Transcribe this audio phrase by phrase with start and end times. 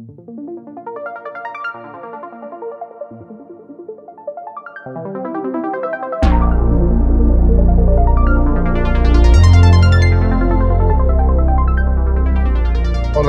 [0.00, 0.12] Hola,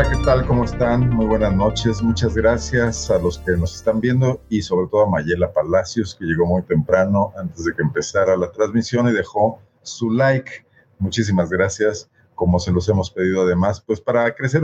[0.03, 0.45] ¿qué tal?
[0.45, 1.09] ¿Cómo están?
[1.09, 2.03] Muy buenas noches.
[2.03, 6.25] Muchas gracias a los que nos están viendo y sobre todo a Mayela Palacios, que
[6.25, 10.67] llegó muy temprano antes de que empezara la transmisión y dejó su like.
[10.99, 14.61] Muchísimas gracias, como se los hemos pedido además, pues para crecer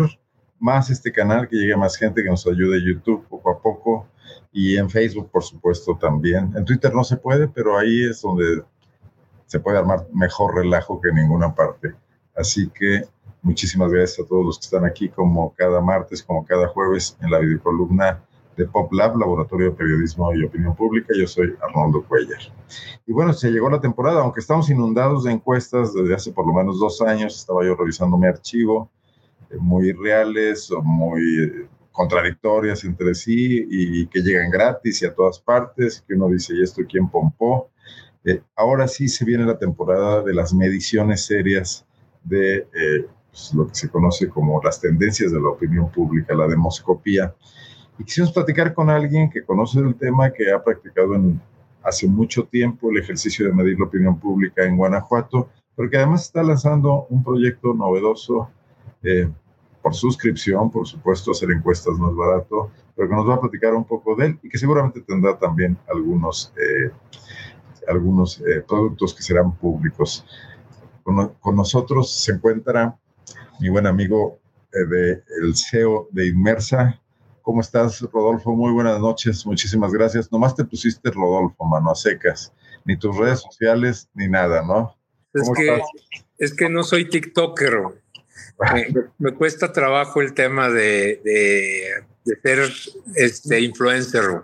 [0.59, 4.07] más este canal, que llegue más gente, que nos ayude YouTube poco a poco
[4.52, 6.53] y en Facebook, por supuesto, también.
[6.55, 8.63] En Twitter no se puede, pero ahí es donde
[9.45, 11.94] se puede armar mejor relajo que en ninguna parte.
[12.35, 13.03] Así que
[13.45, 17.30] Muchísimas gracias a todos los que están aquí, como cada martes, como cada jueves, en
[17.30, 18.19] la videocolumna
[18.58, 21.13] de Pop Lab, Laboratorio de Periodismo y Opinión Pública.
[21.16, 22.39] Yo soy Arnoldo Cuellar.
[23.05, 26.53] Y bueno, se llegó la temporada, aunque estamos inundados de encuestas desde hace por lo
[26.53, 28.89] menos dos años, estaba yo revisando mi archivo,
[29.59, 35.40] muy reales o muy eh, contradictorias entre sí y, que llegan gratis y a todas
[35.40, 37.69] partes, que uno dice, ¿y esto quién pompó?
[38.25, 41.86] Eh, ahora sí se viene la temporada de las mediciones serias
[42.23, 42.67] de
[43.30, 47.34] pues, lo que se conoce como las tendencias de la opinión pública, la demoscopía.
[47.97, 51.39] Y quisimos platicar con alguien que conoce el tema, que ha practicado en,
[51.86, 56.23] hace mucho tiempo el ejercicio de medir la opinión pública en Guanajuato, pero que además
[56.23, 58.50] está lanzando un proyecto novedoso
[59.03, 59.30] eh,
[59.86, 63.75] por suscripción, por supuesto, hacer encuestas no es barato, pero que nos va a platicar
[63.75, 66.89] un poco de él y que seguramente tendrá también algunos, eh,
[67.88, 70.25] algunos eh, productos que serán públicos.
[71.03, 72.97] Con, con, nosotros se encuentra
[73.59, 74.39] mi buen amigo
[74.73, 77.00] eh, de el CEO de Inmersa.
[77.44, 78.56] ¿Cómo estás, Rodolfo?
[78.56, 80.31] Muy buenas noches, muchísimas gracias.
[80.31, 82.52] Nomás te pusiste Rodolfo, mano, a secas.
[82.86, 84.97] Ni tus redes sociales, ni nada, ¿no?
[85.31, 85.80] Es que,
[86.39, 88.03] es que no soy TikToker.
[89.17, 92.72] Me, cuesta trabajo el tema de, de, ser
[93.16, 94.44] este influencer.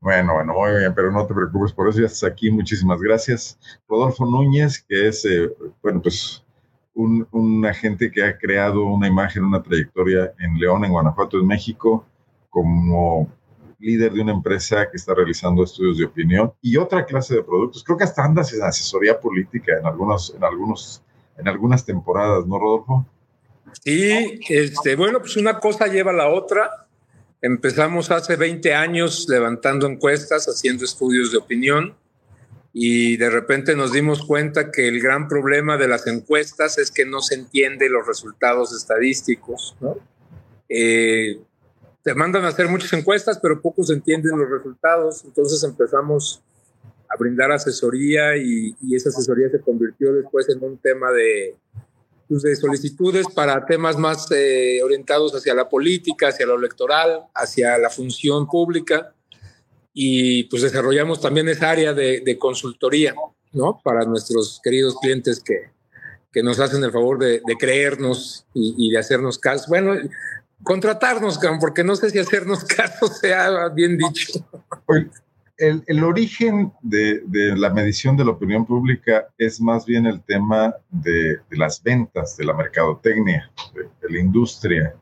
[0.00, 2.50] Bueno, bueno, muy bien, pero no te preocupes, por eso ya estás aquí.
[2.50, 3.58] Muchísimas gracias.
[3.88, 5.50] Rodolfo Núñez, que es, eh,
[5.82, 6.44] bueno, pues
[6.94, 11.46] un, un, agente que ha creado una imagen, una trayectoria en León, en Guanajuato, en
[11.46, 12.06] México,
[12.50, 13.28] como
[13.78, 17.84] líder de una empresa que está realizando estudios de opinión y otra clase de productos.
[17.84, 21.02] Creo que hasta andas en asesoría política en, algunos, en, algunos,
[21.38, 23.06] en algunas temporadas, ¿no, Rodolfo?
[23.82, 26.86] Sí, este, bueno, pues una cosa lleva a la otra.
[27.42, 31.94] Empezamos hace 20 años levantando encuestas, haciendo estudios de opinión
[32.78, 37.06] y de repente nos dimos cuenta que el gran problema de las encuestas es que
[37.06, 39.74] no se entiende los resultados estadísticos.
[39.80, 39.96] ¿no?
[40.68, 41.38] Eh,
[42.02, 45.24] te mandan a hacer muchas encuestas, pero pocos entienden los resultados.
[45.24, 46.42] Entonces empezamos
[47.18, 51.56] brindar asesoría y, esa asesoría se convirtió después en un tema de,
[52.28, 57.78] pues, de solicitudes para temas más eh, orientados hacia la política, hacia lo electoral, hacia
[57.78, 59.12] la función pública
[59.98, 63.14] y pues desarrollamos también esa área de, consultoría,
[63.52, 63.80] ¿no?
[63.82, 65.70] Para nuestros queridos clientes que,
[66.30, 69.64] que nos hacen el favor de, creernos y, de hacernos caso.
[69.68, 69.94] Bueno,
[70.62, 74.46] contratarnos, porque no sé si hacernos caso sea bien dicho.
[75.58, 80.22] El, el origen de, de, la medición de la opinión pública es más bien el
[80.22, 84.94] tema de, de las ventas, de la mercadotecnia, de la industria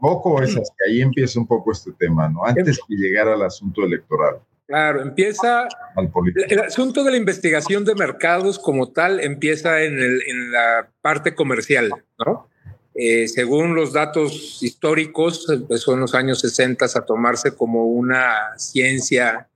[0.00, 2.44] poco es que ahí empieza un poco este tema, ¿no?
[2.44, 4.40] Antes que llegar al asunto electoral.
[4.66, 5.68] Claro, empieza
[6.48, 11.36] el asunto de la investigación de mercados como tal empieza en, el, en la parte
[11.36, 12.48] comercial, ¿no?
[12.98, 19.48] Eh, según los datos históricos, empezó en los años 60 a tomarse como una ciencia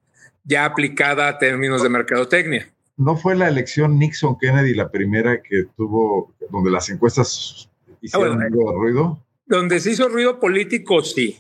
[0.44, 2.70] ya aplicada a términos de mercadotecnia.
[2.98, 7.70] ¿No fue la elección Nixon-Kennedy la primera que tuvo, donde las encuestas
[8.02, 9.18] hicieron ah, de ruido?
[9.46, 11.38] Donde se hizo ruido político, sí.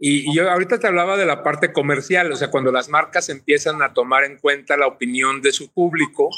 [0.00, 3.82] Y, yo ahorita te hablaba de la parte comercial, o sea, cuando las marcas empiezan
[3.82, 6.28] a tomar en cuenta la opinión de su público,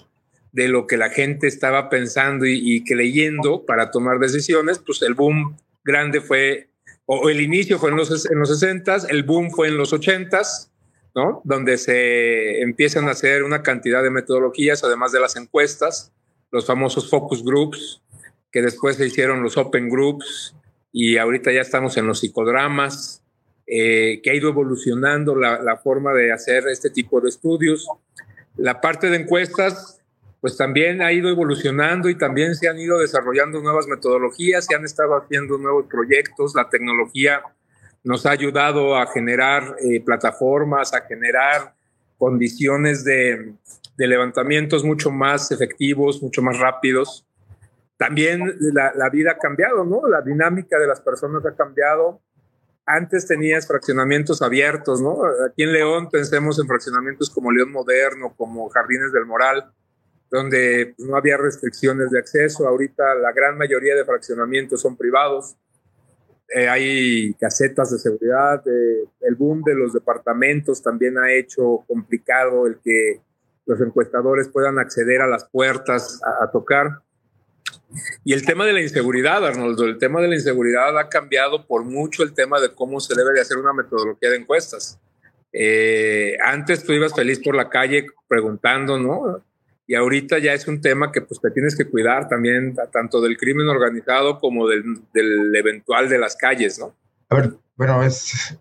[0.52, 5.56] de lo que la gente estaba pensando y, leyendo para tomar decisiones, pues el boom
[5.84, 6.68] grande fue,
[7.06, 10.42] o el inicio fue en los, en los 60, el boom fue en los 80,
[11.14, 11.42] ¿no?
[11.44, 16.12] Donde se empiezan a hacer una cantidad de metodologías, además de las encuestas,
[16.50, 18.02] los famosos focus groups,
[18.50, 20.54] que después se hicieron los open groups,
[20.92, 23.22] y ahorita ya estamos en los psicodramas,
[23.66, 27.86] eh, que ha ido evolucionando la, la, forma de hacer este tipo de estudios.
[28.56, 29.97] La parte de encuestas,
[30.40, 34.84] pues también ha ido evolucionando y también se han ido desarrollando nuevas metodologías, se han
[34.84, 37.42] estado haciendo nuevos proyectos, la tecnología
[38.04, 41.74] nos ha ayudado a generar eh, plataformas, a generar
[42.16, 43.54] condiciones de,
[43.96, 47.26] levantamientos mucho más efectivos, mucho más rápidos.
[47.96, 50.06] también la, la, vida ha cambiado, ¿no?
[50.06, 52.20] La dinámica de las personas ha cambiado.
[52.86, 55.18] Antes tenías fraccionamientos abiertos, ¿no?
[55.46, 59.72] Aquí en León pensemos en fraccionamientos como León Moderno, como Jardines del Moral,
[60.30, 62.66] donde no había restricciones de acceso.
[62.66, 65.56] Ahorita la gran mayoría de fraccionamientos son privados.
[66.54, 68.62] Eh, hay casetas de seguridad.
[68.66, 73.20] Eh, el boom de los departamentos también ha hecho complicado el que
[73.66, 77.02] los encuestadores puedan acceder a las puertas a tocar.
[78.24, 81.84] Y el tema de la inseguridad, Arnoldo, el tema de la inseguridad ha cambiado por
[81.84, 84.98] mucho el tema de cómo se debe de hacer una metodología de encuestas.
[85.52, 89.42] Eh, antes tú ibas feliz por la calle preguntando, ¿no?
[89.88, 93.38] Y ahorita ya es un tema que pues te tienes que cuidar también, tanto del
[93.38, 96.94] crimen organizado como del, del eventual de las calles, ¿no?
[97.30, 98.54] A ver, bueno, es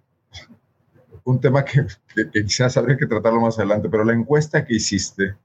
[1.25, 1.85] un tema que,
[2.15, 5.35] que, que quizás habría que tratarlo más adelante, pero la encuesta que hiciste,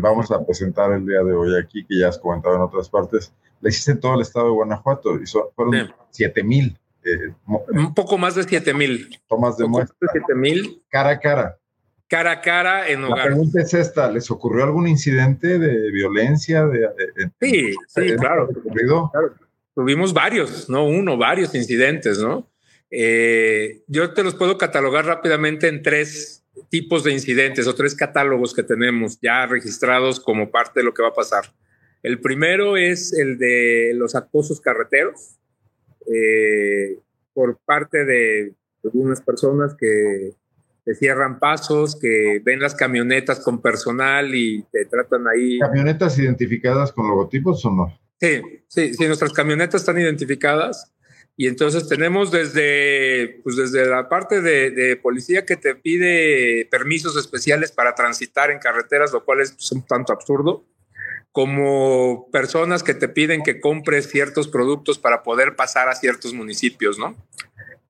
[0.00, 3.30] vamos a presentar el día de hoy aquí, que ya has comentado en otras partes,
[3.60, 6.78] la hiciste en todo el estado de Guanajuato y fueron 7 mil.
[7.04, 9.20] Eh, un poco más de 7 mil.
[9.28, 9.96] Tomas de muestra.
[10.12, 10.82] 7 mil.
[10.88, 11.58] Cara a cara.
[12.08, 13.18] Cara a cara en hogar.
[13.18, 16.64] La pregunta es esta, ¿les ocurrió algún incidente de violencia?
[16.66, 16.88] De,
[17.40, 18.48] sí, sí, claro,
[19.12, 19.34] claro.
[19.74, 22.48] Tuvimos varios, no uno, varios incidentes, ¿no?
[22.90, 28.54] Eh, yo te los puedo catalogar rápidamente en tres tipos de incidentes o tres catálogos
[28.54, 31.52] que tenemos ya registrados como parte de lo que va a pasar.
[32.02, 35.36] El primero es el de los acosos carreteros
[36.06, 36.98] eh,
[37.34, 38.54] por parte de
[38.84, 40.32] algunas personas que
[40.86, 45.58] te cierran pasos, que ven las camionetas con personal y te tratan ahí.
[45.58, 48.00] ¿Camionetas identificadas con logotipos o no?
[48.20, 50.94] Sí, sí, sí, nuestras camionetas están identificadas
[51.36, 57.72] y entonces tenemos desde, pues desde la parte de, policía que te pide permisos especiales
[57.72, 60.64] para transitar en carreteras, lo cual es pues, un tanto absurdo,
[61.32, 66.96] como personas que te piden que compres ciertos productos para poder pasar a ciertos municipios,
[66.96, 67.16] ¿no?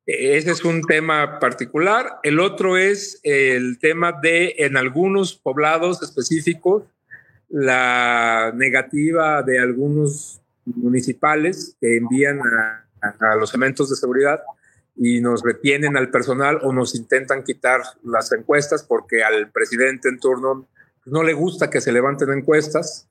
[0.06, 2.20] Ese es un tema particular.
[2.22, 6.84] El otro es el tema de, en algunos poblados específicos,
[7.48, 14.40] la negativa de algunos municipales que envían a los elementos de seguridad
[14.96, 20.18] y nos retienen al personal o nos intentan quitar las encuestas porque al presidente en
[20.18, 20.66] turno
[21.04, 23.08] no le gusta que se levanten encuestas,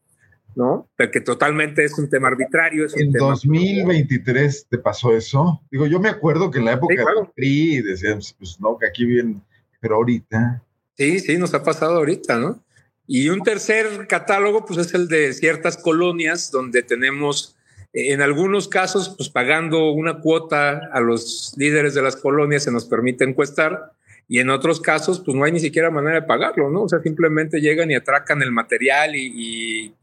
[0.55, 0.89] ¿no?
[0.97, 2.85] Porque totalmente es un tema arbitrario.
[2.95, 5.61] en 2023 te pasó eso.
[5.71, 9.05] Digo, yo me acuerdo que en la época de PRI decían, pues no, que aquí
[9.05, 9.41] bien,
[9.79, 10.63] pero ahorita.
[10.97, 12.63] Sí, sí, nos ha pasado ahorita, ¿no?
[13.07, 17.55] Y un tercer catálogo, pues es el de ciertas colonias donde tenemos
[17.97, 22.83] en algunos casos, pues pagando una cuota a los líderes de las colonias se nos
[22.85, 23.93] permite encuestar
[24.27, 26.83] y en otros casos, pues no hay ni siquiera manera de pagarlo, ¿no?
[26.83, 29.93] O sea, simplemente llegan y atracan el material y,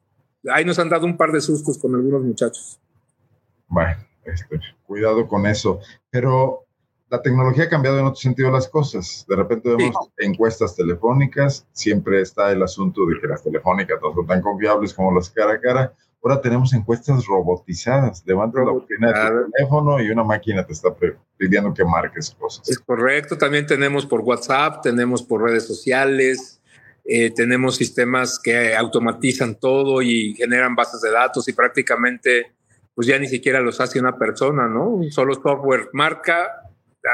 [0.51, 2.81] ahí nos han dado un par de sustos con algunos muchachos.
[3.69, 5.81] Bueno, este, cuidado con eso.
[6.11, 6.67] Pero
[7.13, 9.27] la tecnología ha cambiado en otro sentido las cosas.
[9.29, 14.27] De repente vemos encuestas telefónicas, siempre está el asunto de que las telefónicas no son
[14.27, 15.93] tan confiables como las cara a cara.
[16.23, 18.23] Ahora tenemos encuestas robotizadas.
[18.25, 20.89] Levanta la bocina de tu teléfono y una máquina te está
[21.37, 22.67] pidiendo que marques cosas.
[22.71, 23.37] Es correcto.
[23.37, 26.62] También tenemos por WhatsApp, tenemos por redes sociales,
[27.05, 32.53] eh, tenemos sistemas que automatizan todo y generan bases de datos y prácticamente
[32.95, 35.01] pues ya ni siquiera los hace una persona, ¿no?
[35.11, 36.63] Solo software marca,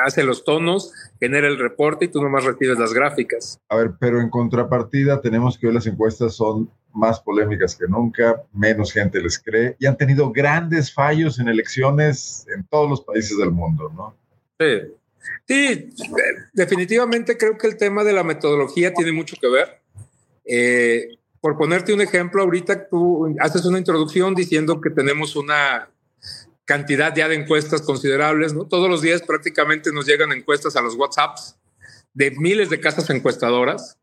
[0.05, 3.59] hace los tonos, genera el reporte y tú nomás recibes las gráficas.
[3.69, 8.43] A ver, pero en contrapartida tenemos que hoy las encuestas son más polémicas que nunca,
[8.53, 13.39] menos gente les cree y han tenido grandes fallos en elecciones en todos los países
[13.39, 14.15] del mundo, ¿no?
[14.59, 14.93] Sí.
[15.47, 15.91] Sí,
[16.53, 19.81] definitivamente creo que el tema de la metodología tiene mucho que ver.
[20.45, 25.91] Eh, por ponerte un ejemplo, ahorita tú haces una introducción diciendo que tenemos una
[26.65, 28.67] cantidad ya de encuestas considerables, ¿no?
[28.67, 31.57] Todos los días prácticamente nos llegan encuestas a los WhatsApps
[32.13, 33.99] de miles de casas encuestadoras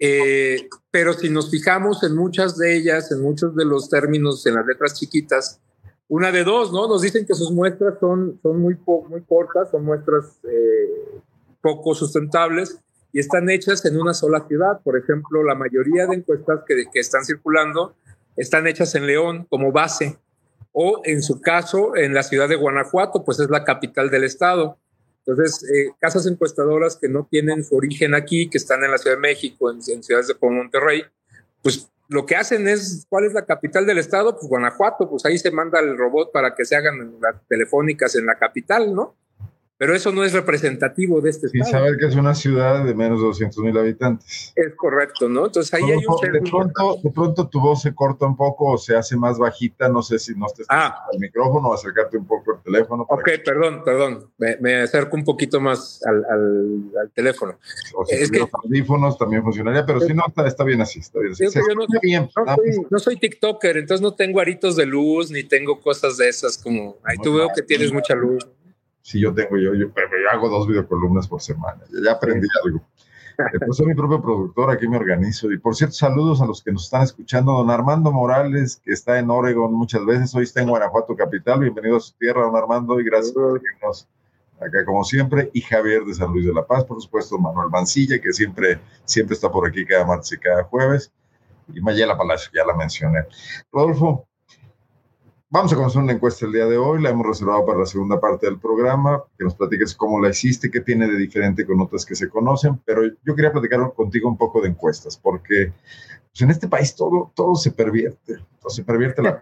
[0.00, 4.54] eh, pero si nos fijamos en muchas de ellas, en muchos de los términos, en
[4.54, 5.60] las letras chiquitas,
[6.08, 6.86] una de dos, ¿no?
[6.88, 8.76] Nos dicen que sus muestras son, son muy,
[9.08, 11.20] muy cortas, son muestras eh,
[11.60, 12.78] poco sustentables
[13.12, 14.80] y están hechas en una sola ciudad.
[14.82, 17.94] Por ejemplo, la mayoría de encuestas que, que están circulando
[18.36, 20.18] están hechas en León como base
[20.72, 24.76] o en su caso en la ciudad de Guanajuato, pues es la capital del estado.
[25.24, 29.16] Entonces, eh, casas encuestadoras que no tienen su origen aquí, que están en la Ciudad
[29.16, 31.04] de México, en, ciudades como Monterrey,
[31.62, 34.34] pues lo que hacen es, ¿cuál es la capital del estado?
[34.36, 38.26] Pues Guanajuato, pues ahí se manda el robot para que se hagan las telefónicas en
[38.26, 39.16] la capital, ¿no?
[39.84, 41.68] Pero eso no es representativo de este estado.
[41.68, 44.50] Y saber que es una ciudad de menos de 200 mil habitantes.
[44.56, 45.44] Es correcto, ¿no?
[45.44, 46.32] Entonces ahí hay un...
[46.32, 49.90] De pronto, de pronto tu voz se corta un poco o se hace más bajita,
[49.90, 51.04] no sé si no estés ah.
[51.12, 53.04] al micrófono o acercarte un poco al teléfono.
[53.10, 57.58] Ok, perdón, perdón, me, acerco un poquito más al, al, teléfono.
[57.94, 61.32] O si es que, audífonos también funcionaría, pero si no, está, bien así, está bien
[61.32, 61.44] así.
[61.44, 65.78] Yo no, bien, soy, no soy TikToker, entonces no tengo aritos de luz ni tengo
[65.82, 68.48] cosas de esas como, ahí tú veo que tienes mucha luz
[69.04, 69.88] si yo tengo, yo, yo,
[70.32, 72.80] hago dos videocolumnas por semana, ya aprendí algo.
[73.66, 75.52] Pues soy mi propio productor, aquí me organizo.
[75.52, 77.52] Y por cierto, saludos a los que nos están escuchando.
[77.52, 81.60] Don Armando Morales, que está en Oregon muchas veces, hoy está en Guanajuato Capital.
[81.60, 84.08] Bienvenido a su tierra, don Armando, y gracias por seguirnos
[84.58, 85.50] acá como siempre.
[85.52, 89.34] Y Javier de San Luis de la Paz, por supuesto, Manuel Mancilla, que siempre, siempre
[89.34, 91.12] está por aquí cada martes y cada jueves.
[91.74, 93.26] Y Mayela Palacio, ya la mencioné.
[93.70, 94.26] Rodolfo,
[95.54, 98.18] Vamos a conocer una encuesta el día de hoy, la hemos reservado para la segunda
[98.18, 102.04] parte del programa, que nos platiques cómo la hiciste, qué tiene de diferente con otras
[102.04, 105.72] que se conocen, pero yo quería platicar contigo un poco de encuestas, porque
[106.32, 109.38] pues, en este país todo, todo se pervierte, se pervierte la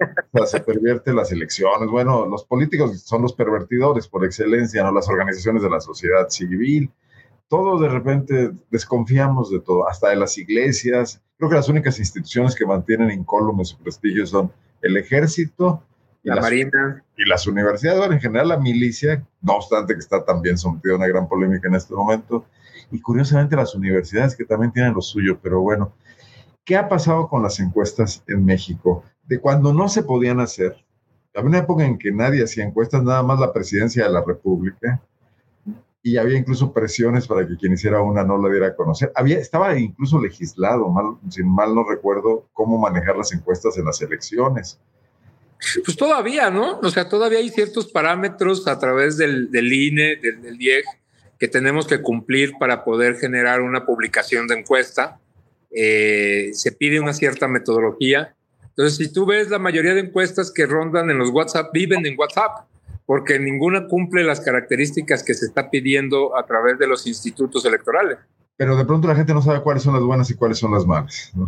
[0.47, 4.93] se pervierte las elecciones, bueno, los políticos son los pervertidores por excelencia, ¿no?
[4.93, 6.93] las organizaciones de la sociedad civil,
[7.49, 12.55] todos de repente desconfiamos de todo, hasta de las iglesias, creo que las únicas instituciones
[12.55, 14.53] que mantienen incólume su prestigio son
[14.83, 15.83] el ejército,
[16.23, 17.05] la Marina.
[17.17, 20.97] Y las universidades, bueno, en general la milicia, no obstante que está también sometida a
[20.97, 22.47] una gran polémica en este momento,
[22.91, 25.93] y curiosamente las universidades que también tienen lo suyo, pero bueno,
[26.65, 29.05] ¿qué ha pasado con las encuestas en México?
[29.25, 30.77] De cuando no se podían hacer,
[31.35, 35.01] había una época en que nadie hacía encuestas, nada más la presidencia de la República,
[36.03, 39.13] y había incluso presiones para que quien hiciera una no la diera a conocer.
[39.15, 44.03] Había, estaba incluso legislado, mal, sin mal no recuerdo, cómo manejar las encuestas en las
[44.03, 44.81] elecciones.
[45.85, 46.79] Pues todavía, ¿no?
[46.81, 50.85] O sea, todavía hay ciertos parámetros a través del, INE, del, del, IEG,
[51.39, 55.21] que tenemos que cumplir para poder generar una publicación de encuesta.
[55.71, 58.35] Eh, se pide una cierta metodología.
[58.71, 62.19] Entonces, si tú ves la mayoría de encuestas que rondan en los WhatsApp, viven en
[62.19, 62.67] WhatsApp,
[63.07, 68.19] porque ninguna cumple las características que se está pidiendo a través de los institutos electorales.
[68.57, 70.87] Pero de pronto la gente no sabe cuáles son las buenas y cuáles son las
[70.87, 71.31] malas.
[71.35, 71.47] ¿no?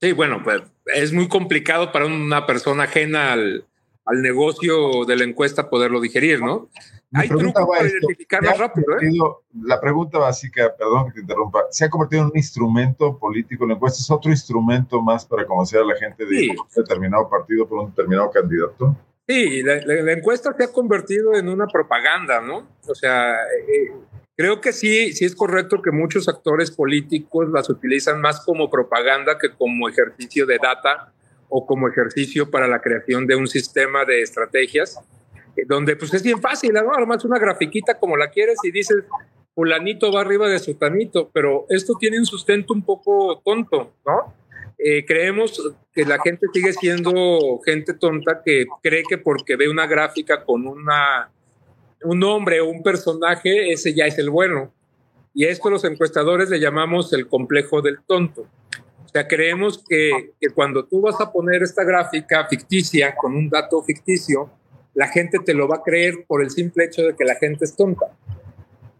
[0.00, 3.66] Sí, bueno, pues es muy complicado para una persona ajena al,
[4.22, 6.68] negocio de la encuesta poderlo digerir, ¿no?
[7.12, 8.98] Hay trucos para identificarlo rápido.
[9.00, 9.10] ¿eh?
[9.62, 13.66] La pregunta básica, perdón que te interrumpa, ¿se ha convertido en un instrumento político?
[13.66, 17.66] ¿La encuesta es otro instrumento más para conocer a la gente de un determinado partido
[17.66, 18.96] por un determinado candidato?
[19.26, 22.66] Sí, la, encuesta se ha convertido en una propaganda, ¿no?
[22.86, 23.92] O sea, eh,
[24.36, 29.38] Creo que sí, sí es correcto que muchos actores políticos las utilizan más como propaganda
[29.38, 31.12] que como ejercicio de data
[31.48, 35.00] o como ejercicio para la creación de un sistema de estrategias,
[35.56, 36.92] eh, donde pues es bien fácil, ¿no?
[36.94, 39.04] Además una grafiquita como la quieres y dices,
[39.54, 44.34] fulanito va arriba de sutanito, pero esto tiene un sustento un poco tonto, ¿no?
[44.78, 49.86] Eh, creemos que la gente sigue siendo gente tonta que cree que porque ve una
[49.86, 51.30] gráfica con una
[52.04, 54.72] un hombre o un personaje, ese ya es el bueno.
[55.34, 58.42] Y esto los encuestadores le llamamos el complejo del tonto.
[59.04, 63.48] O sea, creemos que, que, cuando tú vas a poner esta gráfica ficticia con un
[63.48, 64.50] dato ficticio,
[64.94, 67.66] la gente te lo va a creer por el simple hecho de que la gente
[67.66, 68.06] es tonta.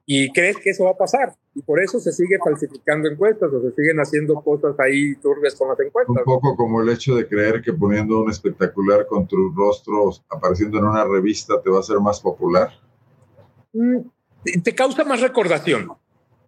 [0.08, 1.34] Y crees que eso va a pasar.
[1.54, 5.68] Y por eso se sigue falsificando encuestas o se siguen haciendo cosas ahí turbias con
[5.68, 6.16] las encuestas.
[6.16, 10.78] Un poco como el hecho de creer que poniendo un espectacular con tu rostro apareciendo
[10.78, 12.70] en una revista te va a ser más popular.
[13.76, 15.92] Mm, te causa más recordación.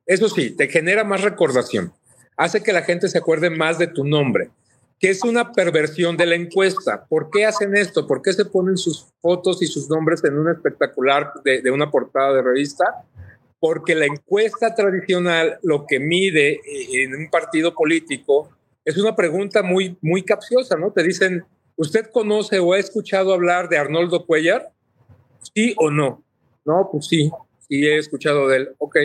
[0.06, 1.92] Eso sí, te genera más recordación.
[2.36, 4.50] Hace que la gente se acuerde más de tu nombre,
[4.98, 7.04] que es una perversión de la encuesta.
[7.04, 8.06] ¿Por qué hacen esto?
[8.06, 12.32] ¿Por qué se ponen sus fotos y sus nombres en un espectacular de, una portada
[12.32, 12.84] de revista?
[13.60, 16.60] Porque la encuesta tradicional lo que mide
[17.02, 18.50] en un partido político
[18.84, 20.92] es una pregunta muy, muy capciosa, ¿no?
[20.92, 21.44] Te dicen,
[21.76, 24.72] ¿usted conoce o ha escuchado hablar de Arnoldo Cuellar?
[25.54, 26.24] ¿Sí o no?
[26.68, 27.30] No, pues sí,
[27.66, 28.74] sí he escuchado de él.
[28.76, 28.96] Ok.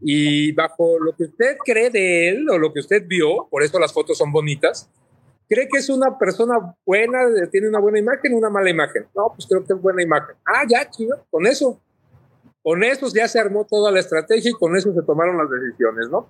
[0.00, 3.80] Y bajo lo que usted cree de él o lo que usted vio, por eso
[3.80, 4.88] las fotos son bonitas,
[5.48, 7.18] ¿cree que es una persona buena,
[7.50, 9.06] tiene una buena imagen o una mala imagen?
[9.16, 10.36] No, pues creo que es buena imagen.
[10.46, 11.80] Ah, ya, chido, con eso.
[12.62, 16.08] Con eso ya se armó toda la estrategia y con eso se tomaron las decisiones,
[16.10, 16.28] ¿no?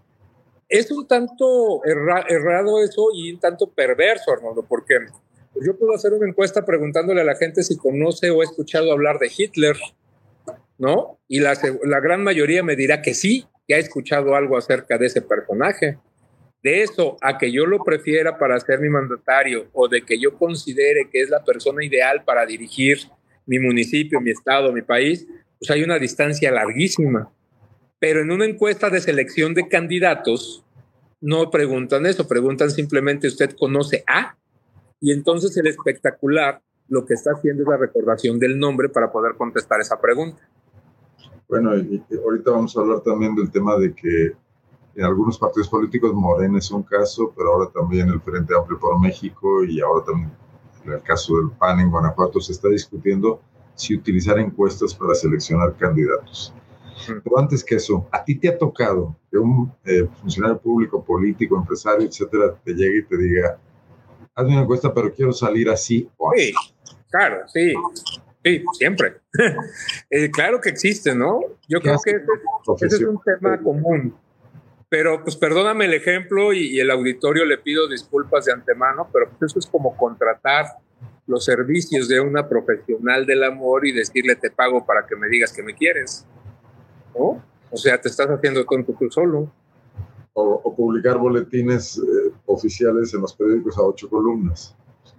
[0.70, 4.94] Es un tanto errado eso y un tanto perverso, Arnoldo, porque
[5.60, 9.18] yo puedo hacer una encuesta preguntándole a la gente si conoce o ha escuchado hablar
[9.18, 9.76] de Hitler
[10.78, 11.18] ¿no?
[11.28, 11.54] Y la,
[12.00, 15.98] gran mayoría me dirá que sí, que ha escuchado algo acerca de ese personaje.
[16.62, 20.36] De eso a que yo lo prefiera para ser mi mandatario o de que yo
[20.36, 22.98] considere que es la persona ideal para dirigir
[23.46, 25.26] mi municipio, mi estado, mi país,
[25.58, 27.32] pues hay una distancia larguísima.
[28.00, 30.64] Pero en una encuesta de selección de candidatos,
[31.20, 34.36] no preguntan eso, preguntan simplemente usted conoce a,
[35.00, 39.34] y entonces el espectacular lo que está haciendo es la recordación del nombre para poder
[39.36, 40.48] contestar esa pregunta.
[41.48, 44.32] Bueno, y, ahorita vamos a hablar también del tema de que
[44.94, 49.00] en algunos partidos políticos, Morena es un caso, pero ahora también el Frente Amplio por
[49.00, 50.32] México y ahora también
[50.84, 53.40] en el caso del PAN en Guanajuato se está discutiendo
[53.74, 56.52] si utilizar encuestas para seleccionar candidatos.
[57.06, 61.56] Pero antes que eso, ¿a ti te ha tocado que un eh, funcionario público, político,
[61.56, 63.58] empresario, etcétera, te llegue y te diga,
[64.34, 66.10] hazme una encuesta, pero quiero salir así?
[66.36, 66.52] Sí,
[67.08, 67.72] claro, sí.
[68.48, 69.16] Sí, siempre.
[70.10, 71.40] Eh, claro que existe, ¿no?
[71.68, 72.12] Yo creo que
[72.82, 74.14] ese, es un tema común.
[74.88, 79.28] Pero, pues, perdóname el ejemplo y, y, el auditorio le pido disculpas de antemano, pero
[79.28, 80.64] pues eso es como contratar
[81.26, 85.52] los servicios de una profesional del amor y decirle te pago para que me digas
[85.52, 86.24] que me quieres.
[87.14, 87.42] ¿No?
[87.70, 89.52] O sea, te estás haciendo tonto tú solo.
[90.32, 94.74] O, publicar boletines eh, oficiales en los periódicos a ocho columnas.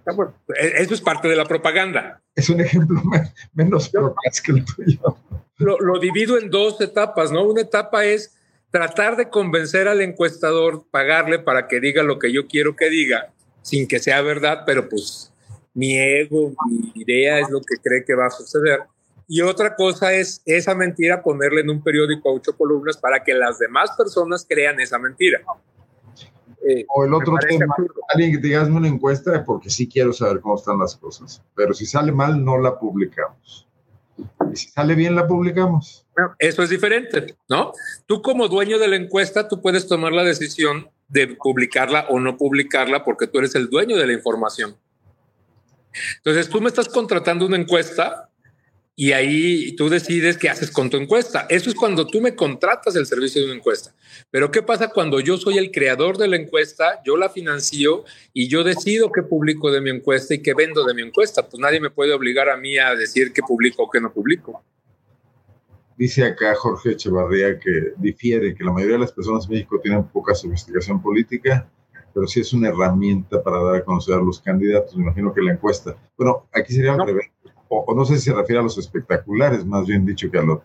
[0.06, 2.20] Ah, e, eso es parte de la propaganda.
[2.34, 3.00] Es un ejemplo
[3.54, 5.16] menos propaganda que el tuyo.
[5.58, 7.44] Lo, lo divido en dos etapas, ¿no?
[7.44, 8.36] Una etapa es
[8.70, 13.32] tratar de convencer al encuestador, pagarle para que diga lo que yo quiero que diga,
[13.62, 15.32] sin que sea verdad, pero pues
[15.74, 18.80] mi ego, mi idea es lo que cree que va a suceder.
[19.28, 23.32] Y otra cosa es esa mentira ponerle en un periódico a ocho columnas para que
[23.32, 25.40] las demás personas crean esa mentira.
[26.68, 27.74] Eh, o el otro tema,
[28.12, 31.72] alguien que te diga una encuesta porque sí quiero saber cómo están las cosas, pero
[31.72, 33.66] si sale mal no la publicamos.
[34.52, 36.06] Y si sale bien la publicamos.
[36.38, 37.72] eso es diferente, ¿no?
[38.04, 42.36] Tú como dueño de la encuesta, tú puedes tomar la decisión de publicarla o no
[42.36, 44.76] publicarla porque tú eres el dueño de la información.
[46.16, 48.30] Entonces tú me estás contratando una encuesta
[48.94, 51.46] y ahí tú decides qué haces con tu encuesta.
[51.48, 53.94] Eso es cuando tú me contratas el servicio de una encuesta.
[54.30, 58.48] Pero ¿qué pasa cuando yo soy el creador de la encuesta, yo la financio y
[58.48, 61.48] yo decido qué publico de mi encuesta y qué vendo de mi encuesta?
[61.48, 64.62] Pues nadie me puede obligar a mí a decir qué publico o qué no publico.
[65.96, 70.04] Dice acá Jorge Echevarría que difiere que la mayoría de las personas en México tienen
[70.04, 71.68] poca sofisticación política
[72.14, 74.96] pero sí es una herramienta para dar a conocer a los candidatos.
[74.96, 75.96] Me imagino que la encuesta.
[76.16, 77.30] Bueno, aquí sería al revés.
[77.68, 80.60] O, no sé si se refiere a los espectaculares, más bien dicho que a los.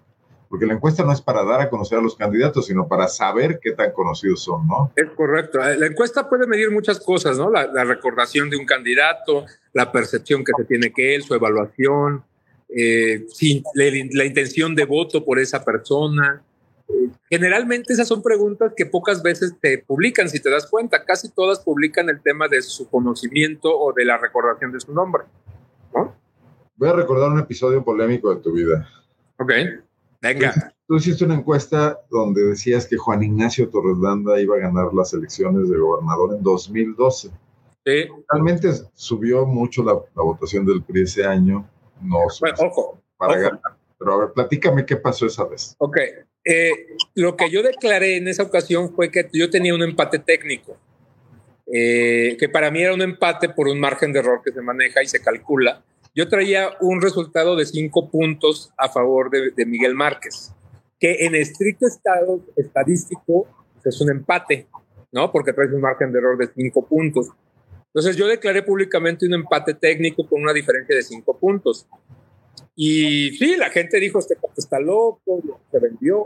[0.55, 3.59] Porque la encuesta no es para dar a conocer a los candidatos, sino para saber
[3.61, 4.89] qué tan conocidos son, ¿no?
[4.95, 5.61] Es correcto.
[5.61, 7.51] Eh, la encuesta puede medir muchas cosas, ¿no?
[7.51, 12.23] La, recordación de un candidato, la percepción que se tiene que él, su evaluación,
[12.69, 13.25] eh,
[13.73, 16.41] la, la intención de voto por esa persona,
[17.29, 21.59] Generalmente esas son preguntas que pocas veces te publican, si te das cuenta, casi todas
[21.59, 25.23] publican el tema de su conocimiento o de la recordación de su nombre.
[26.77, 28.87] Voy a recordar un episodio polémico de tu vida.
[29.37, 29.51] Ok,
[30.33, 30.73] venga.
[30.88, 35.13] Tú, hiciste una encuesta donde decías que Juan Ignacio Torres Landa iba a ganar las
[35.13, 37.29] elecciones de gobernador en 2012.
[37.85, 38.07] Sí.
[38.29, 41.67] Realmente subió mucho la, votación del PRI ese año.
[42.01, 43.61] No, bueno, ojo, para ganar.
[43.97, 45.75] Pero a ver, platícame qué pasó esa vez.
[45.77, 45.97] Ok,
[46.45, 50.77] eh, lo que yo declaré en esa ocasión fue que yo tenía un empate técnico,
[51.65, 55.01] eh, que para mí era un empate por un margen de error que se maneja
[55.01, 55.83] y se calcula.
[56.15, 60.54] Yo traía un resultado de cinco puntos a favor de, Miguel Márquez,
[60.97, 63.45] que en estricto estado estadístico
[63.84, 64.65] es un empate,
[65.12, 65.30] ¿no?
[65.30, 67.32] Porque traes un margen de error de cinco puntos.
[67.88, 71.86] Entonces yo declaré públicamente un empate técnico con una diferencia de cinco puntos.
[72.78, 76.23] Y sí, la gente dijo, este está loco, se vendió,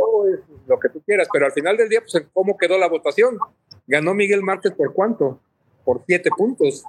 [0.68, 3.40] lo que tú quieras, pero al final del día, pues, ¿cómo quedó la votación?
[3.88, 5.40] Ganó Miguel Márquez por cuánto?
[5.84, 6.84] Por siete puntos.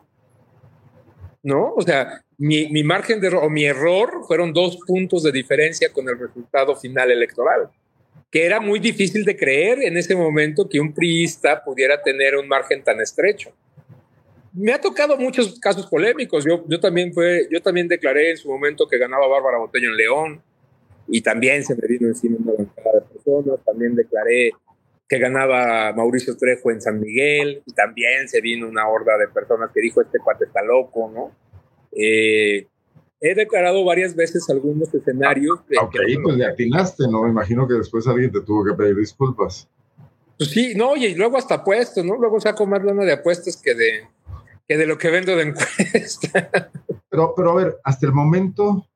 [1.43, 1.73] ¿No?
[1.75, 5.93] O sea, mi, mi margen de error, o mi error fueron dos puntos de diferencia
[5.93, 7.71] con el resultado final electoral,
[8.31, 12.47] que era muy difícil de creer en ese momento que un priista pudiera tener un
[12.47, 13.53] margen tan estrecho
[14.53, 16.45] me ha tocado muchos casos polémicos.
[16.45, 19.97] Yo, yo, también fue, yo también declaré en su momento que ganaba Bárbara Botello en
[19.97, 20.43] León
[21.09, 23.61] y también se me vino encima una bancada de personas.
[23.65, 24.53] También declaré
[25.11, 29.71] que ganaba Mauricio Trejo en San Miguel y también se vino una horda de personas
[29.75, 31.33] que dijo este cuate está loco, ¿no?
[31.91, 32.69] Eh,
[33.21, 35.59] he declarado varias veces algunos escenarios.
[35.83, 37.25] ok, pues le atinaste, ¿no?
[37.25, 39.69] Me imagino que después alguien te tuvo que pedir disculpas.
[40.39, 42.17] Pues sí, no, y luego hasta apuestos, ¿no?
[42.17, 44.07] Luego saco más lana de apuestas que de,
[44.69, 46.71] que de lo que vendo de encuesta.
[47.09, 48.87] Pero, pero a ver, hasta el momento,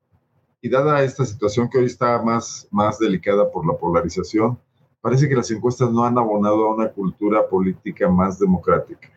[0.61, 4.57] y dada esta situación que hoy está más, más delicada por la polarización,
[5.05, 9.11] parece que las encuestas no han abonado a una cultura política más democrática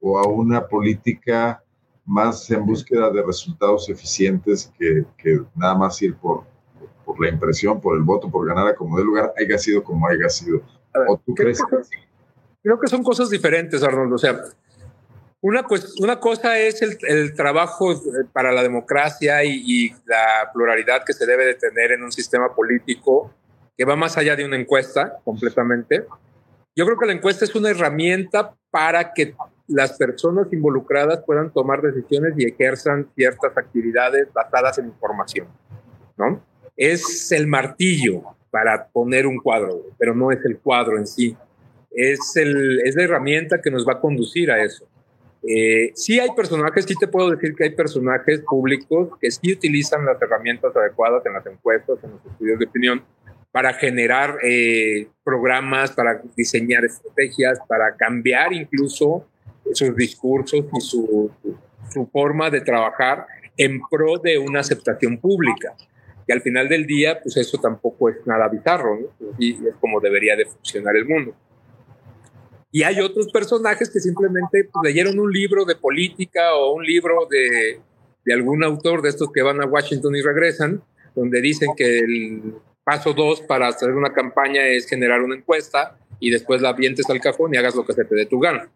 [0.00, 1.62] o a una política
[2.04, 6.42] más en búsqueda de resultados eficientes que, que nada más ir por,
[7.04, 10.08] por la impresión, por el voto, por ganar a como de lugar, haya sido como
[10.08, 10.62] haya sido.
[11.06, 11.98] ¿O tú creo crees que,
[12.64, 14.16] creo que son cosas diferentes, Arnoldo.
[14.16, 14.36] O sea,
[15.42, 15.64] una,
[16.00, 17.94] una cosa es el, el, trabajo
[18.32, 22.52] para la democracia y, y, la pluralidad que se debe de tener en un sistema
[22.52, 23.32] político
[23.80, 26.04] que va más allá de una encuesta completamente.
[26.76, 29.34] Yo creo que la encuesta es una herramienta para que
[29.68, 35.48] las personas involucradas puedan tomar decisiones y ejerzan ciertas actividades basadas en información,
[36.18, 36.44] ¿no?
[36.76, 41.34] Es el martillo para poner un cuadro, pero no es el cuadro en sí.
[41.90, 44.86] Es, el, es la herramienta que nos va a conducir a eso.
[45.42, 50.04] Eh, sí hay personajes, sí te puedo decir que hay personajes públicos que sí utilizan
[50.04, 53.02] las herramientas adecuadas en las encuestas, en los estudios de opinión,
[53.52, 59.26] para generar eh, programas, para diseñar estrategias, para cambiar incluso
[59.72, 61.30] sus discursos y su,
[62.12, 65.74] forma de trabajar en pro de una aceptación pública.
[66.26, 69.08] Y al final del día, pues eso tampoco es nada bizarro, ¿no?
[69.38, 71.34] Y es como debería de funcionar el mundo.
[72.70, 77.26] Y hay otros personajes que simplemente pues, leyeron un libro de política o un libro
[77.28, 77.80] de,
[78.24, 80.80] de algún autor de estos que van a Washington y regresan,
[81.16, 82.54] donde dicen que el
[82.84, 87.20] paso dos para hacer una campaña es generar una encuesta y después la vientes al
[87.20, 88.70] cajón y hagas lo que se te dé tu gana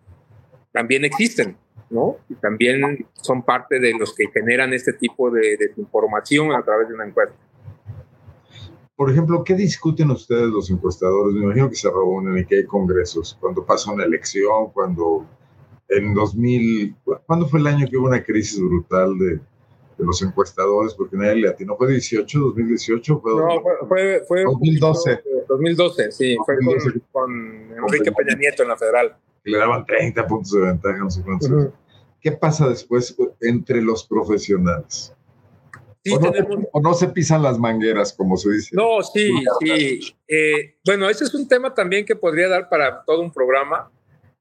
[0.74, 1.56] también existen,
[1.88, 2.16] ¿no?
[2.28, 6.94] Y también son parte de los que generan este tipo de desinformación a través de
[6.94, 7.36] una encuesta.
[8.96, 11.36] Por ejemplo, ¿qué discuten ustedes los encuestadores?
[11.36, 13.38] Me imagino que se reúnen y que hay congresos.
[13.40, 15.24] Cuando pasa una elección, cuando
[15.88, 19.40] en 2000, ¿cuándo fue el año que hubo una crisis brutal de,
[19.96, 20.94] de los encuestadores?
[20.94, 21.76] Porque nadie le atinó.
[21.76, 23.20] ¿Fue 18, 2018?
[23.20, 25.22] Fue, no, fue, fue 2012.
[25.48, 30.52] 2012, sí, fue con, con Enrique Peña Nieto en la federal le daban 30 puntos
[30.52, 31.50] de ventaja, no sé cuántos.
[31.50, 31.72] Uh -huh.
[32.20, 35.14] ¿Qué pasa después entre los profesionales?
[36.02, 36.66] Sí, o, no, tenemos...
[36.72, 38.70] o, no, se pisan las mangueras, como se dice.
[38.74, 39.30] No, sí,
[39.60, 40.14] sí.
[40.28, 43.90] Eh, bueno, ese es un tema también que podría dar para todo un programa.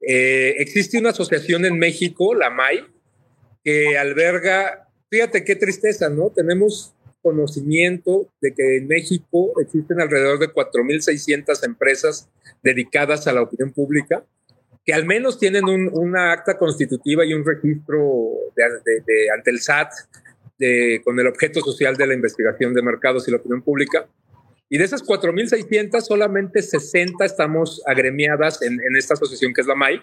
[0.01, 2.85] Eh, existe una asociación en México, la MAI,
[3.63, 4.82] que alberga,
[5.13, 6.31] fíjate qué tristeza, ¿no?
[6.31, 12.31] Tenemos conocimiento de que en México existen alrededor de 4.600 empresas
[12.63, 14.25] dedicadas a la opinión pública
[14.83, 19.51] que al menos tienen un, una acta constitutiva y un registro de, de, de, ante
[19.51, 19.91] el SAT
[21.05, 24.09] con el objeto social de la investigación de mercados y la opinión pública.
[24.67, 29.75] Y de esas 4.600, solamente 60 estamos agremiadas en, en, esta asociación que es la
[29.75, 30.01] MAI.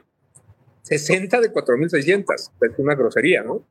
[0.82, 3.66] 60 de 4.600, es una grosería, ¿no?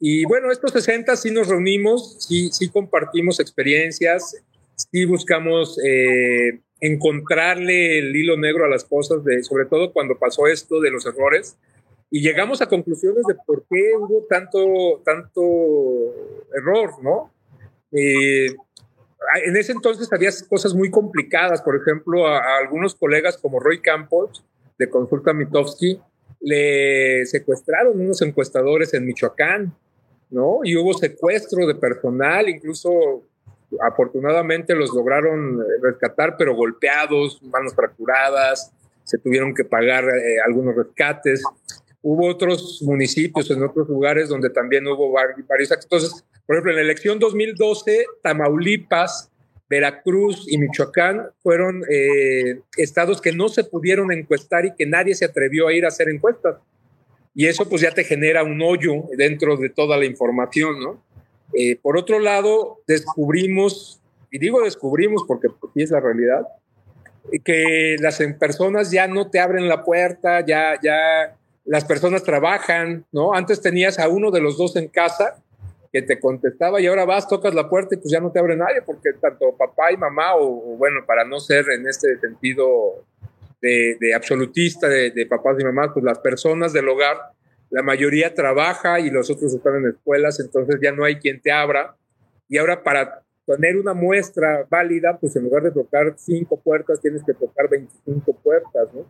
[0.00, 4.36] Y bueno, estos 60 sí nos reunimos, sí, sí compartimos experiencias,
[4.76, 10.46] sí buscamos eh, encontrarle el hilo negro a las cosas, de, sobre todo cuando pasó
[10.46, 11.56] esto de los errores,
[12.10, 15.42] y llegamos a conclusiones de por qué hubo tanto, tanto
[16.56, 17.32] error, ¿no?
[17.92, 18.54] Eh,
[19.44, 23.82] en ese entonces había cosas muy complicadas, por ejemplo, a, a algunos colegas como Roy
[23.82, 24.44] Campos,
[24.78, 26.00] de Consulta Mitofsky,
[26.40, 29.74] le secuestraron unos encuestadores en Michoacán,
[30.30, 30.60] ¿no?
[30.64, 33.24] Y hubo secuestro de personal, incluso
[33.80, 38.72] afortunadamente los lograron rescatar, pero golpeados, manos fracturadas,
[39.04, 41.42] se tuvieron que pagar eh, algunos rescates.
[42.02, 46.24] Hubo otros municipios en otros lugares donde también hubo varios actos.
[46.46, 49.30] Por ejemplo, en la elección 2012, Tamaulipas,
[49.68, 55.24] Veracruz y Michoacán fueron eh, estados que no se pudieron encuestar y que nadie se
[55.24, 56.56] atrevió a ir a hacer encuestas.
[57.38, 61.00] Y eso pues ya te genera un hoyo dentro de toda la información, ¿no?
[61.52, 64.00] Eh, por otro lado, descubrimos,
[64.32, 66.48] y digo descubrimos porque pues, sí es la realidad,
[67.44, 73.32] que las personas ya no te abren la puerta, ya, ya las personas trabajan, ¿no?
[73.32, 75.40] Antes tenías a uno de los dos en casa
[75.92, 78.56] que te contestaba y ahora vas, tocas la puerta y pues ya no te abre
[78.56, 83.04] nadie porque tanto papá y mamá, o, o bueno, para no ser en este sentido
[83.60, 87.16] de, de absolutista de, de papás y mamás, pues las personas del hogar
[87.70, 91.52] la mayoría trabaja y los otros están en escuelas, entonces ya no hay quien te
[91.52, 91.96] abra.
[92.48, 97.22] Y ahora para tener una muestra válida, pues en lugar de tocar cinco puertas, tienes
[97.24, 99.06] que tocar 25 puertas, ¿no?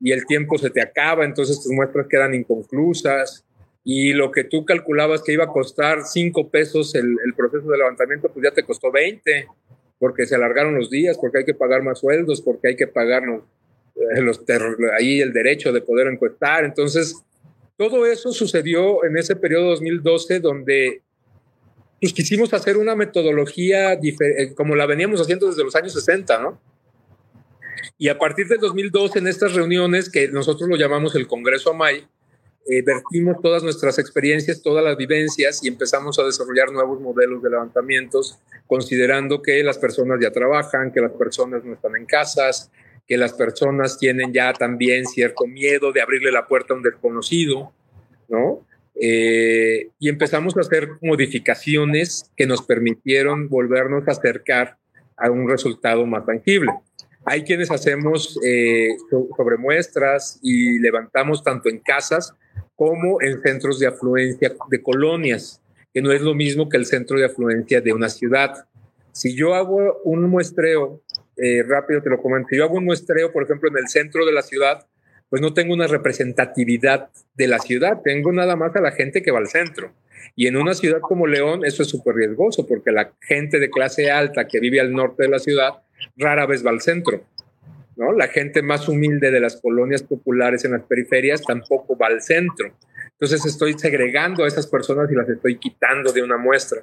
[0.00, 3.44] Y el tiempo se te acaba, entonces tus muestras quedan inconclusas.
[3.84, 7.78] Y lo que tú calculabas que iba a costar cinco pesos el, el proceso de
[7.78, 9.46] levantamiento, pues ya te costó 20,
[9.98, 13.24] porque se alargaron los días, porque hay que pagar más sueldos, porque hay que pagar
[14.00, 14.42] eh, los
[14.98, 16.64] ahí el derecho de poder encuestar.
[16.64, 17.22] Entonces,
[17.76, 21.02] todo eso sucedió en ese periodo 2012 donde
[22.00, 26.60] pues, quisimos hacer una metodología eh, como la veníamos haciendo desde los años 60, ¿no?
[27.98, 32.06] Y a partir del 2012, en estas reuniones, que nosotros lo llamamos el Congreso AMAI,
[32.66, 37.50] eh, vertimos todas nuestras experiencias, todas las vivencias y empezamos a desarrollar nuevos modelos de
[37.50, 42.70] levantamientos considerando que las personas ya trabajan, que las personas no están en casas,
[43.10, 47.72] que las personas tienen ya también cierto miedo de abrirle la puerta a un desconocido,
[48.28, 48.64] ¿no?
[48.94, 54.76] Eh, y empezamos a hacer modificaciones que nos permitieron volvernos a acercar
[55.16, 56.70] a un resultado más tangible.
[57.24, 58.90] Hay quienes hacemos eh,
[59.58, 62.32] muestras y levantamos tanto en casas
[62.76, 65.60] como en centros de afluencia de colonias,
[65.92, 68.68] que no es lo mismo que el centro de afluencia de una ciudad.
[69.10, 71.02] Si yo hago un muestreo,
[71.42, 74.32] eh, rápido te lo comento, yo hago un muestreo, por ejemplo, en el centro de
[74.32, 74.86] la ciudad,
[75.28, 79.30] pues no tengo una representatividad de la ciudad, tengo nada más a la gente que
[79.30, 79.92] va al centro.
[80.36, 84.10] Y en una ciudad como León eso es súper riesgoso porque la gente de clase
[84.10, 85.82] alta que vive al norte de la ciudad
[86.16, 87.22] rara vez va al centro.
[87.96, 88.12] ¿no?
[88.12, 92.72] La gente más humilde de las colonias populares en las periferias tampoco va al centro.
[93.12, 96.82] Entonces estoy segregando a esas personas y las estoy quitando de una muestra.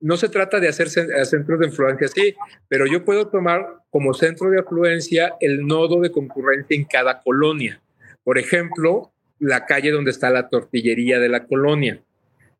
[0.00, 2.34] No se trata de hacer centros de influencia, sí,
[2.68, 7.82] pero yo puedo tomar como centro de afluencia el nodo de concurrencia en cada colonia.
[8.22, 12.00] Por ejemplo, la calle donde está la tortillería de la colonia.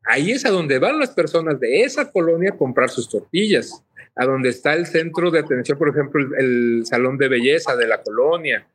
[0.05, 3.83] Ahí es a donde van las personas de esa colonia a comprar sus tortillas,
[4.15, 8.01] a donde está el centro de atención, por ejemplo, el, salón de belleza de la
[8.01, 8.67] colonia,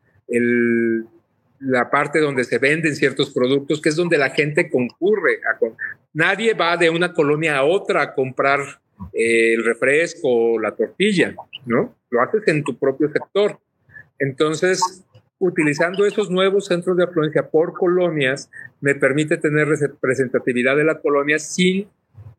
[1.64, 5.40] la parte donde se venden ciertos productos, que es donde la gente concurre.
[6.12, 8.60] nadie va de una colonia a otra a comprar
[9.12, 11.34] eh, el refresco o la tortilla,
[11.66, 11.96] ¿no?
[12.10, 13.58] Lo haces en tu propio sector.
[14.18, 15.04] Entonces,
[15.38, 18.50] utilizando esos nuevos centros de afluencia por colonias,
[18.80, 21.88] me permite tener representatividad de la colonia sin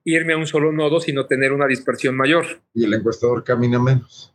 [0.04, 2.46] irme a un solo nodo, sino tener una dispersión mayor.
[2.74, 4.35] Y el encuestador camina menos.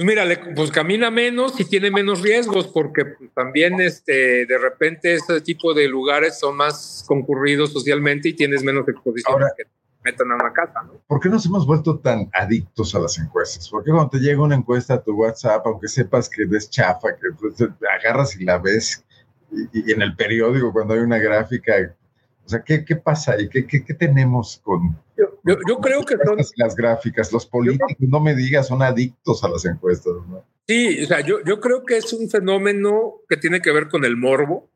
[0.00, 0.24] Pues mira,
[0.56, 5.88] pues camina menos y tiene menos riesgos, porque también este, de repente ese tipo de
[5.88, 9.34] lugares son más concurridos socialmente y tienes menos exposición.
[9.34, 9.64] Ahora, que
[10.02, 10.94] metan a una casa, ¿no?
[11.06, 13.68] ¿Por qué nos hemos vuelto tan adictos a las encuestas?
[13.68, 17.32] Porque cuando te llega una encuesta a tu WhatsApp, aunque sepas que es chafa, que
[17.38, 17.56] pues,
[18.00, 19.04] agarras y la ves,
[19.52, 21.74] y, en el periódico cuando hay una gráfica,
[22.50, 23.48] sea, ¿qué, qué pasa ahí?
[23.48, 24.96] ¿Qué, qué, qué tenemos con,
[25.44, 29.64] yo, creo que son las gráficas, los políticos, no me digas, son adictos a las
[29.64, 30.44] encuestas, ¿no?
[30.66, 34.04] Sí, o sea, yo, yo creo que es un fenómeno que tiene que ver con
[34.04, 34.70] el morbo,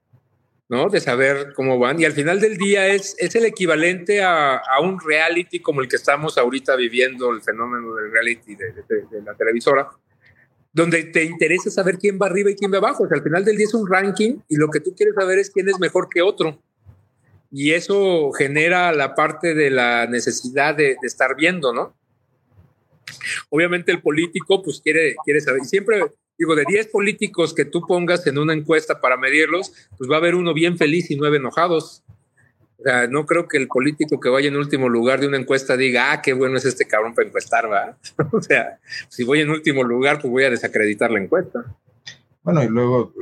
[0.69, 0.89] ¿no?
[0.89, 2.01] De saber cómo van.
[2.01, 5.89] Y al final del día es, es el equivalente a, a un reality como el
[5.89, 9.89] que estamos ahorita viviendo, el fenómeno del reality de, de, la televisora,
[10.73, 13.05] donde te interesa saber quién va arriba y quién va abajo.
[13.05, 15.39] O sea, al final del día es un ranking y lo que tú quieres saber
[15.39, 16.59] es quién es mejor que otro.
[17.57, 21.95] Y eso genera la parte de la necesidad de, estar viendo, ¿no?
[23.49, 26.03] Obviamente el político pues quiere, quiere saber, y siempre
[26.37, 30.19] digo, de 10 políticos que tú pongas en una encuesta para medirlos, pues va a
[30.19, 32.03] haber uno bien feliz y nueve enojados.
[32.81, 35.77] O sea, no creo que el político que vaya en último lugar de una encuesta
[35.77, 37.97] diga, ah, qué bueno es este cabrón para encuestar, ¿va?
[38.33, 41.64] o sea, si voy en último lugar, pues voy a desacreditar la encuesta.
[42.43, 43.12] Bueno, y luego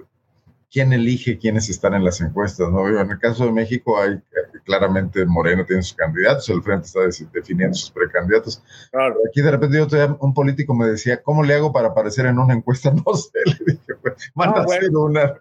[0.72, 2.88] quién elige quiénes están en las encuestas, ¿no?
[2.88, 4.18] En el caso de México hay
[4.64, 7.00] claramente Moreno tiene sus candidatos, el Frente está
[7.32, 8.62] definiendo sus precandidatos.
[8.90, 9.16] Claro.
[9.28, 12.54] Aquí de repente yo un político me decía, ¿cómo le hago para aparecer en una
[12.54, 12.90] encuesta?
[13.04, 15.34] No sé, le dije, pues, van a hacer una.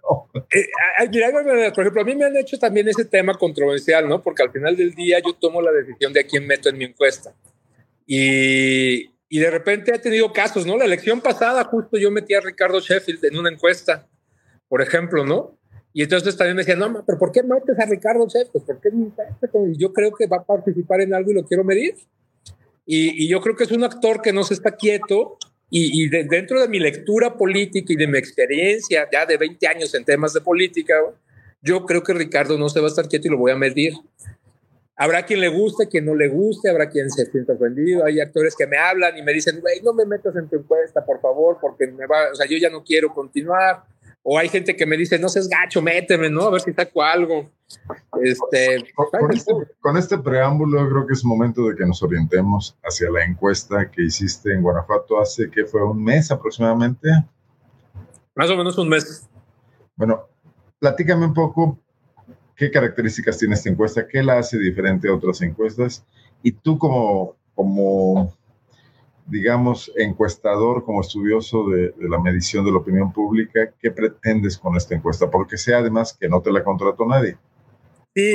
[0.51, 4.21] Eh, por ejemplo, a mí me han hecho también ese tema controversial, ¿no?
[4.21, 6.85] Porque al final del día yo tomo la decisión de a quién meto en mi
[6.85, 7.33] encuesta.
[8.07, 10.75] Y, y de repente he tenido casos, ¿no?
[10.75, 14.07] La elección pasada justo yo metí a Ricardo Sheffield en una encuesta
[14.71, 15.57] por ejemplo, ¿no?
[15.91, 18.89] Y entonces también me decían, no, pero ¿por qué metes a Ricardo Pues ¿Por qué
[19.67, 21.95] y yo creo que va a participar en algo y lo quiero medir.
[22.85, 25.37] Y, yo creo que es un actor que no se está quieto
[25.69, 30.05] y, dentro de mi lectura política y de mi experiencia ya de 20 años en
[30.05, 30.95] temas de política,
[31.61, 33.91] yo creo que Ricardo no se va a estar quieto y lo voy a medir.
[34.95, 38.05] Habrá quien le guste, quien no le guste, habrá quien se sienta ofendido.
[38.05, 41.05] Hay actores que me hablan y me dicen, güey, no me metas en tu encuesta,
[41.05, 43.83] por favor, porque me va, o sea, yo ya no quiero continuar
[44.23, 46.43] o hay gente que me dice, no seas gacho, méteme, ¿no?
[46.43, 47.49] A ver si saco algo.
[48.21, 48.93] Este, este,
[49.79, 54.03] con, este, preámbulo, creo que es momento de que nos orientemos hacia la encuesta que
[54.03, 57.09] hiciste en Guanajuato hace que fue un mes aproximadamente.
[58.35, 59.27] Más o menos un mes.
[59.95, 60.27] Bueno,
[60.79, 61.79] platícame un poco
[62.55, 66.05] qué características tiene esta encuesta, qué la hace diferente a otras encuestas
[66.43, 68.35] y tú como, como
[69.27, 74.95] digamos, encuestador, como estudioso de, la medición de la opinión pública, ¿qué pretendes con esta
[74.95, 75.29] encuesta?
[75.29, 77.37] Porque sea además que no te la contrató nadie.
[78.13, 78.31] Sí,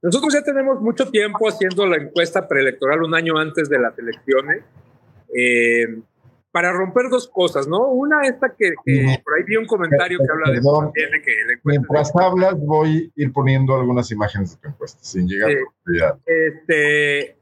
[0.00, 4.64] nosotros ya tenemos mucho tiempo haciendo la encuesta preelectoral un año antes de las elecciones.
[5.36, 6.00] Eh,
[6.50, 7.88] para romper dos cosas, ¿no?
[7.88, 8.72] Una, esta que,
[9.22, 13.76] por ahí vi un comentario que habla de, que Mientras hablas, voy a ir poniendo
[13.76, 17.36] algunas imágenes de tu encuesta, sin llegar a este,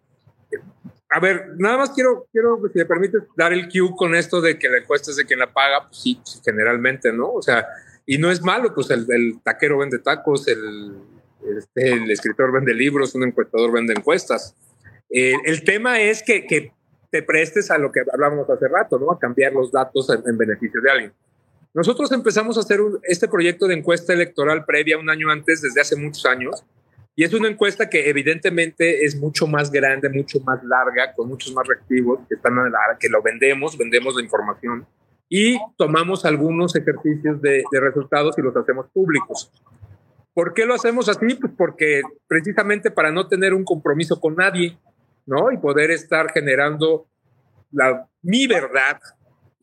[1.08, 4.58] a ver, nada más quiero, quiero, si me permites, dar el cue con esto de
[4.58, 7.32] que la encuesta es de quien la paga, pues sí, generalmente, ¿no?
[7.32, 7.66] O sea,
[8.04, 10.96] y no es malo, pues el, taquero vende tacos, el,
[11.58, 14.56] este, el, escritor vende libros, un encuestador vende encuestas.
[15.10, 16.72] Eh, el tema es que, que,
[17.08, 19.12] te prestes a lo que hablábamos hace rato, ¿no?
[19.12, 21.12] A cambiar los datos en, beneficio de alguien.
[21.72, 25.96] Nosotros empezamos a hacer este proyecto de encuesta electoral previa un año antes, desde hace
[25.96, 26.64] muchos años,
[27.18, 31.52] y es una encuesta que evidentemente es mucho más grande, mucho más larga, con muchos
[31.54, 34.86] más reactivos que están a la que lo vendemos, vendemos la información
[35.28, 39.50] y tomamos algunos ejercicios de, resultados y los hacemos públicos.
[40.34, 41.34] ¿Por qué lo hacemos así?
[41.34, 44.78] Pues porque precisamente para no tener un compromiso con nadie,
[45.24, 45.50] ¿no?
[45.50, 47.06] Y poder estar generando
[47.72, 49.00] la, mi verdad.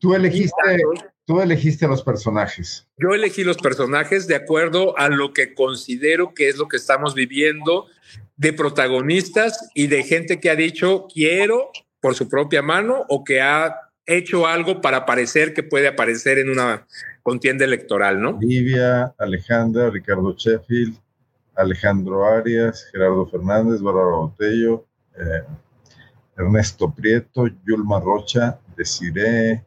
[0.00, 0.82] Tú elegiste,
[1.26, 2.86] tú elegiste los personajes.
[2.98, 7.14] Yo elegí los personajes de acuerdo a lo que considero que es lo que estamos
[7.14, 7.86] viviendo
[8.36, 13.40] de protagonistas y de gente que ha dicho quiero por su propia mano o que
[13.40, 13.74] ha
[14.06, 16.86] hecho algo para parecer que puede aparecer en una
[17.22, 18.38] contienda electoral, ¿no?
[18.40, 20.98] Livia, Alejandra, Ricardo Sheffield,
[21.54, 24.84] Alejandro Arias, Gerardo Fernández, Bárbara Botello,
[25.16, 25.42] eh,
[26.36, 29.64] Ernesto Prieto, Yulma Rocha, Desiree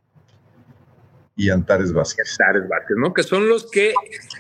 [1.38, 2.36] y Antares Vázquez.
[2.40, 3.14] Antares Vázquez, ¿no?
[3.14, 3.94] Que son los que,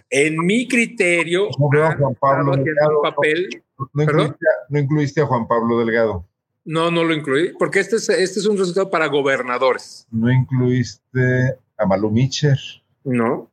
[0.10, 3.64] en mi criterio, Juan Pablo Delgado, papel.
[3.94, 6.26] no incluiste a Juan Pablo Delgado.
[6.66, 10.06] No, no lo incluí, porque este es, este es un resultado para gobernadores.
[10.12, 12.58] ¿No incluiste a Malu Micher?
[13.06, 13.50] No.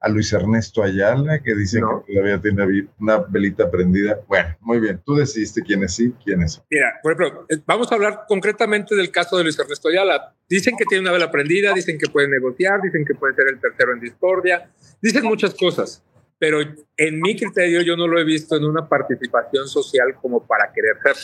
[0.00, 4.20] A Luis Ernesto Ayala, que dicen que todavía tiene una velita prendida.
[4.28, 5.00] Bueno, muy bien.
[5.04, 9.36] Tú decidiste quiénes sí, quiénes Mira, por ejemplo, eh, vamos a hablar concretamente del caso
[9.36, 10.34] de Luis Ernesto Ayala.
[10.48, 13.60] Dicen que tiene una vela prendida, dicen que puede negociar, dicen que puede ser el
[13.60, 16.02] tercero en discordia, dicen muchas cosas
[16.38, 16.58] pero
[16.96, 20.98] en mi criterio yo no lo he visto en una participación social como para querer
[21.02, 21.16] ser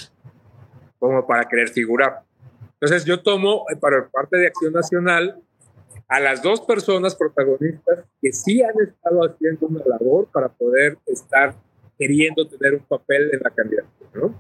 [0.98, 2.20] como para querer figurar.
[2.74, 5.42] Entonces yo tomo eh, para parte de Acción Nacional
[6.12, 11.55] a las dos personas protagonistas que sí han estado haciendo una labor para poder estar
[11.98, 14.35] queriendo tener un papel en la candidatura, ¿no?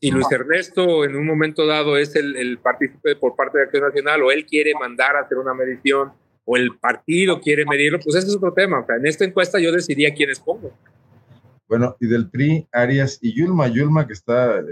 [0.00, 3.84] Y Luis Ernesto en un momento dado es el, el partícipe por parte de Acción
[3.84, 6.12] Nacional o él quiere mandar a hacer una medición
[6.46, 8.80] o el partido quiere medirlo, pues ese es otro tema.
[8.80, 10.72] O sea, en esta encuesta yo decidía quiénes pongo.
[11.68, 14.62] Bueno, y del PRI, Arias y Yulma, Yulma que está eh,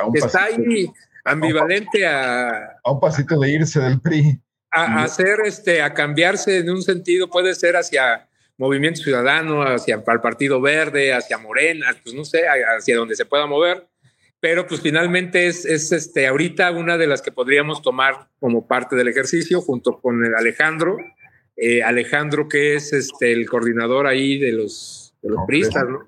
[0.00, 0.88] a un Está ahí
[1.24, 4.40] ambivalente a, a un pasito de irse del PRI.
[4.72, 10.20] A, hacer, este, a cambiarse en un sentido, puede ser hacia Movimiento Ciudadano, hacia el
[10.20, 13.86] Partido Verde, hacia Morena, pues no sé, hacia donde se pueda mover.
[14.40, 18.96] Pero pues finalmente es, es este, ahorita una de las que podríamos tomar como parte
[18.96, 20.96] del ejercicio junto con el Alejandro.
[21.56, 26.06] Eh, Alejandro que es este, el coordinador ahí de los, de los pristas, ¿no?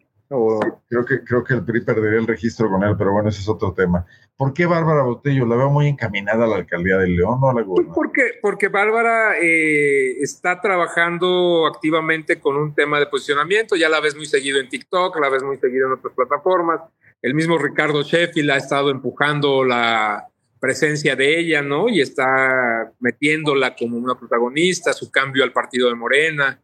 [0.88, 3.48] creo, que, creo que el PRI perdería el registro con él, pero bueno, ese es
[3.48, 4.07] otro tema.
[4.36, 5.46] ¿Por qué Bárbara Botello?
[5.46, 8.68] La veo muy encaminada a la alcaldía de León o a la pues porque, porque
[8.68, 13.76] Bárbara eh, está trabajando activamente con un tema de posicionamiento.
[13.76, 16.80] Ya la ves muy seguido en TikTok, la ves muy seguido en otras plataformas.
[17.22, 20.26] El mismo Ricardo Sheffield ha estado empujando la
[20.58, 21.88] presencia de ella, ¿no?
[21.88, 26.60] Y está metiéndola como una protagonista, su cambio al partido de Morena.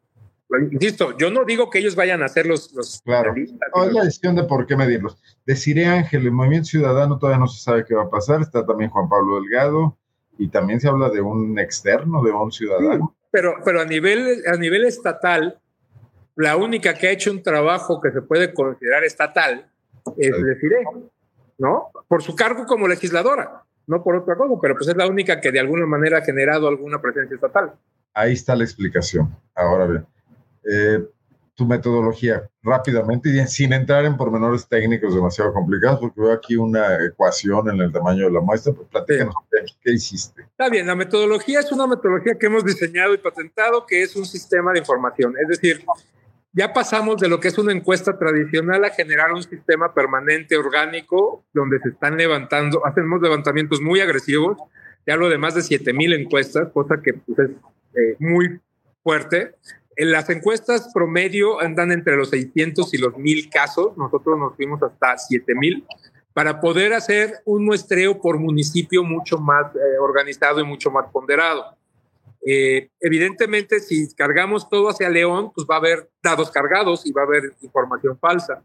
[0.73, 2.73] Insisto, yo no digo que ellos vayan a ser los...
[2.73, 5.17] los claro, no, es la decisión de por qué medirlos.
[5.47, 8.91] Deciré Ángel, el Movimiento Ciudadano todavía no se sabe qué va a pasar, está también
[8.91, 9.97] Juan Pablo Delgado,
[10.39, 13.15] y también se habla de un externo, de un ciudadano.
[13.31, 15.61] pero, pero a, nivel, a nivel estatal,
[16.35, 19.71] la única que ha hecho un trabajo que se puede considerar estatal
[20.17, 20.85] es Deciré,
[21.59, 21.91] ¿no?
[22.09, 25.53] Por su cargo como legisladora, no por otra cosa, pero pues es la única que
[25.53, 27.73] de alguna manera ha generado alguna presencia estatal.
[28.15, 29.37] Ahí está la explicación.
[29.55, 30.07] Ahora bien,
[30.64, 31.05] eh,
[31.61, 37.05] tu metodología rápidamente y sin entrar en pormenores técnicos demasiado complicados, porque veo aquí una
[37.05, 39.35] ecuación en el tamaño de la muestra, pues platícanos
[39.83, 40.40] qué hiciste.
[40.40, 44.25] Está bien, la metodología es una metodología que hemos diseñado y patentado, que es un
[44.25, 45.35] sistema de información.
[45.38, 45.85] Es decir,
[46.55, 51.44] ya pasamos de lo que es una encuesta tradicional a generar un sistema permanente, orgánico,
[51.53, 54.57] donde se están levantando, hacemos levantamientos muy agresivos.
[55.07, 58.61] Ya hablo de más de 7000 encuestas, cosa que pues, es eh, muy
[59.03, 59.57] fuerte
[60.01, 63.95] en las encuestas promedio andan entre los 600 y los 1000 casos.
[63.99, 65.85] Nosotros nos fuimos hasta 7000
[66.33, 71.77] para poder hacer un muestreo por municipio mucho más eh, organizado y mucho más ponderado.
[72.46, 77.21] Eh, evidentemente, si cargamos todo hacia León, pues va a haber dados cargados y va
[77.21, 78.65] a haber información falsa.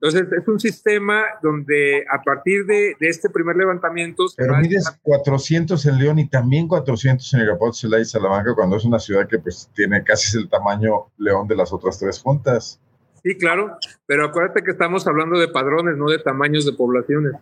[0.00, 4.26] Entonces, es un sistema donde a partir de, este primer levantamiento...
[4.36, 8.84] Pero mides 400 en León y también 400 en Irapuato, Celaya y Salamanca, cuando es
[8.84, 12.78] una ciudad que pues tiene casi el tamaño León de las otras tres juntas.
[13.22, 17.32] Sí, claro, pero acuérdate que estamos hablando de padrones, no de tamaños de poblaciones.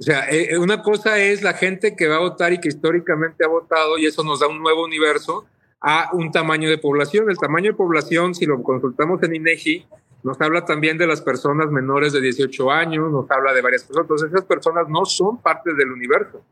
[0.00, 3.44] O sea, eh, una cosa es la gente que va a votar y que históricamente
[3.44, 5.46] ha votado y eso nos da un nuevo universo
[5.80, 7.30] a un tamaño de población.
[7.30, 9.86] El tamaño de población, si lo consultamos en INEGI,
[10.22, 14.04] nos habla también de las personas menores de 18 años, nos habla de varias personas.
[14.04, 16.44] Entonces, esas personas no son parte del universo.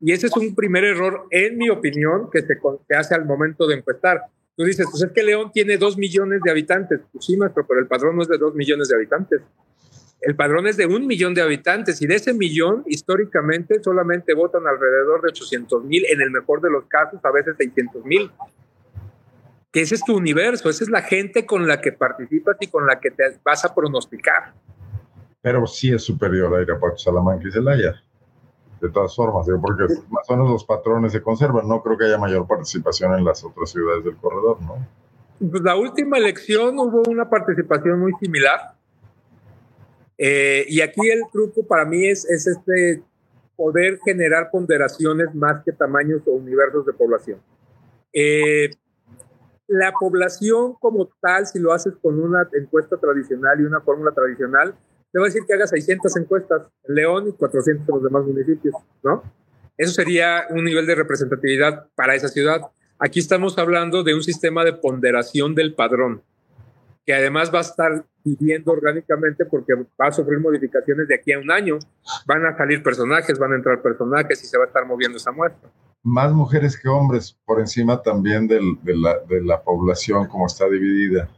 [0.00, 2.58] Y ese es un primer error, en mi opinión, que se,
[2.94, 4.22] hace al momento de empezar.
[4.56, 7.00] Tú dices, pues es que León tiene dos millones de habitantes.
[7.10, 9.40] Pues sí, maestro, pero el padrón no es de dos millones de habitantes.
[10.20, 14.66] El padrón es de un millón de habitantes y de ese millón, históricamente, solamente votan
[14.66, 18.30] alrededor de 800 mil, en el mejor de los casos, a veces 600 mil.
[19.74, 22.86] Que ese es tu universo, esa es la gente con la que participas y con
[22.86, 24.54] la que te vas a pronosticar.
[25.42, 28.02] Pero sí es superior a Irapuato, Salamanca y Celaya.
[28.80, 31.68] De todas formas, porque más o menos los patrones se conservan.
[31.68, 34.86] No creo que haya mayor participación en las otras ciudades del corredor, ¿no?
[35.50, 38.74] Pues la última elección hubo una participación muy similar
[40.16, 43.02] eh, y aquí el truco para mí es, es este
[43.56, 47.40] poder generar ponderaciones más que tamaños o universos de población.
[48.12, 48.70] Eh,
[49.66, 54.74] la población como tal, si lo haces con una encuesta tradicional y una fórmula tradicional,
[55.12, 58.24] te va a decir que hagas 600 encuestas en León y 400 en los demás
[58.24, 59.22] municipios, ¿no?
[59.76, 62.62] Eso sería un nivel de representatividad para esa ciudad.
[62.98, 66.22] Aquí estamos hablando de un sistema de ponderación del padrón
[67.04, 71.38] que además va a estar viviendo orgánicamente porque va a sufrir modificaciones de aquí a
[71.38, 71.78] un año.
[72.26, 75.30] Van a salir personajes, van a entrar personajes y se va a estar moviendo esa
[75.30, 75.68] muestra.
[76.04, 81.28] Más mujeres que hombres, por encima también de, la, de, la, población como está dividida.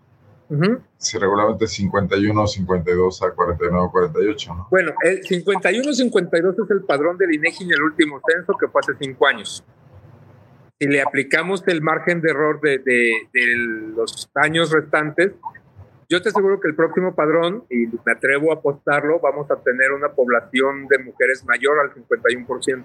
[0.99, 4.69] Si regularmente 51, 52 a 49, 48, ¿no?
[4.71, 8.81] Bueno, el 51, 52 es el padrón del INEGI en el último censo que fue
[8.81, 9.65] hace cinco años
[10.79, 12.81] si le aplicamos el margen de error de,
[13.97, 15.33] los años restantes,
[16.09, 19.93] yo te aseguro que el próximo padrón, y me atrevo a apostarlo, vamos a tener
[19.93, 22.85] una población de mujeres mayor al 51%.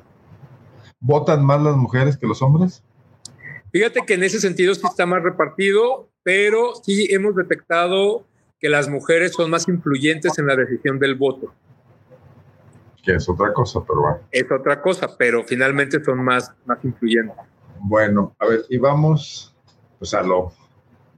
[1.01, 2.83] ¿Votan más las mujeres que los hombres?
[3.71, 8.25] Fíjate que en ese sentido sí está más repartido, pero sí hemos detectado
[8.59, 11.51] que las mujeres son más influyentes en la decisión del voto.
[13.03, 14.19] Que es otra cosa, pero bueno.
[14.31, 17.35] Es otra cosa, pero finalmente son más, más influyentes.
[17.79, 19.55] Bueno, a ver, y vamos
[19.97, 20.51] pues a lo,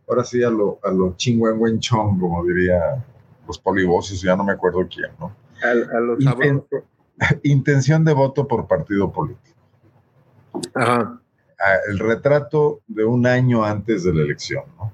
[0.07, 3.03] ahora sí a lo, a lo chong, como diría
[3.47, 5.35] los polivoces, ya no me acuerdo quién, ¿no?
[5.61, 6.19] A, los
[7.43, 9.52] Intención de voto por partido político.
[10.73, 11.19] Ajá.
[11.89, 14.93] El retrato de un año antes de la elección, ¿no?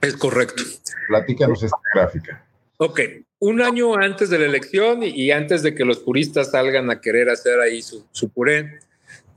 [0.00, 0.62] Es correcto.
[1.08, 2.44] Platícanos esta gráfica.
[2.76, 3.00] Ok,
[3.38, 7.30] un año antes de la elección y, antes de que los puristas salgan a querer
[7.30, 8.80] hacer ahí su, su puré,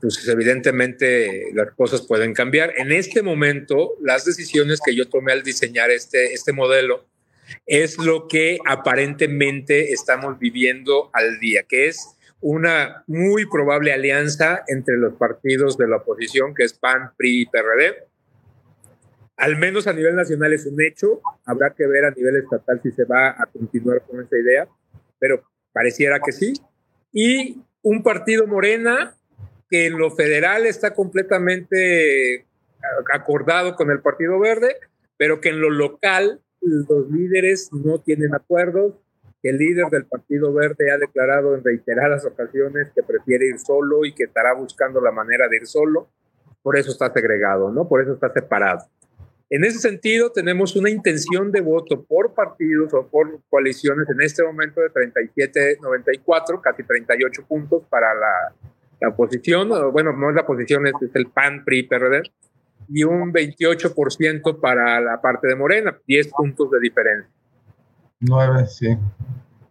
[0.00, 2.74] pues evidentemente las cosas pueden cambiar.
[2.76, 7.06] En este momento, las decisiones que yo tomé al diseñar este, este modelo
[7.66, 14.96] es lo que aparentemente estamos viviendo al día, que es una muy probable alianza entre
[14.96, 18.04] los partidos de la oposición, que es PAN, PRI y PRD.
[19.36, 22.90] Al menos a nivel nacional es un hecho, habrá que ver a nivel estatal si
[22.90, 24.68] se va a continuar con esa idea,
[25.18, 26.54] pero pareciera que sí.
[27.12, 29.14] Y un partido morena
[29.70, 32.46] que en lo federal está completamente
[33.12, 34.76] acordado con el Partido Verde,
[35.16, 38.94] pero que en lo local los líderes no tienen acuerdos,
[39.42, 44.04] que el líder del Partido Verde ha declarado en reiteradas ocasiones que prefiere ir solo
[44.04, 46.08] y que estará buscando la manera de ir solo,
[46.62, 47.88] por eso está segregado, ¿no?
[47.88, 48.86] Por eso está separado.
[49.50, 54.42] En ese sentido, tenemos una intención de voto por partidos o por coaliciones en este
[54.42, 58.54] momento de 37-94, casi 38 puntos para la
[59.00, 62.22] la oposición, bueno, no es la oposición, es, el PAN, PRI, PRD,
[62.88, 67.32] y un 28% para la parte de Morena, 10 puntos de diferencia.
[68.20, 68.96] Nueve, sí.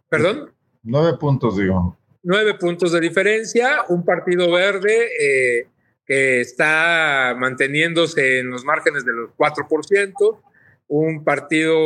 [0.08, 0.50] ¿Perdón?
[0.82, 1.96] Nueve puntos, digo.
[2.22, 5.66] Nueve puntos de diferencia, un partido verde eh,
[6.06, 10.40] que está manteniéndose en los márgenes de los 4%,
[10.88, 11.76] un partido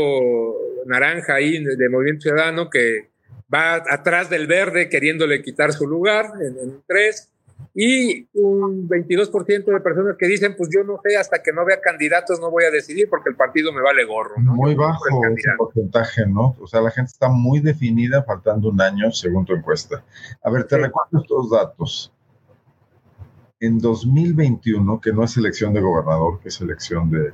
[0.86, 3.10] naranja ahí de Movimiento Ciudadano que
[3.52, 7.32] va atrás del verde queriéndole quitar su lugar en, en tres
[7.74, 11.80] y un 22% de personas que dicen, pues yo no sé, hasta que no vea
[11.80, 14.34] candidatos no voy a decidir porque el partido me vale gorro.
[14.38, 15.04] Muy bajo
[15.34, 16.56] ese porcentaje, ¿no?
[16.60, 20.04] O sea, la gente está muy definida faltando un año según tu encuesta.
[20.42, 22.12] A ver, te recuerdo estos datos.
[23.60, 27.32] En 2021, que no es elección de gobernador, que es elección de,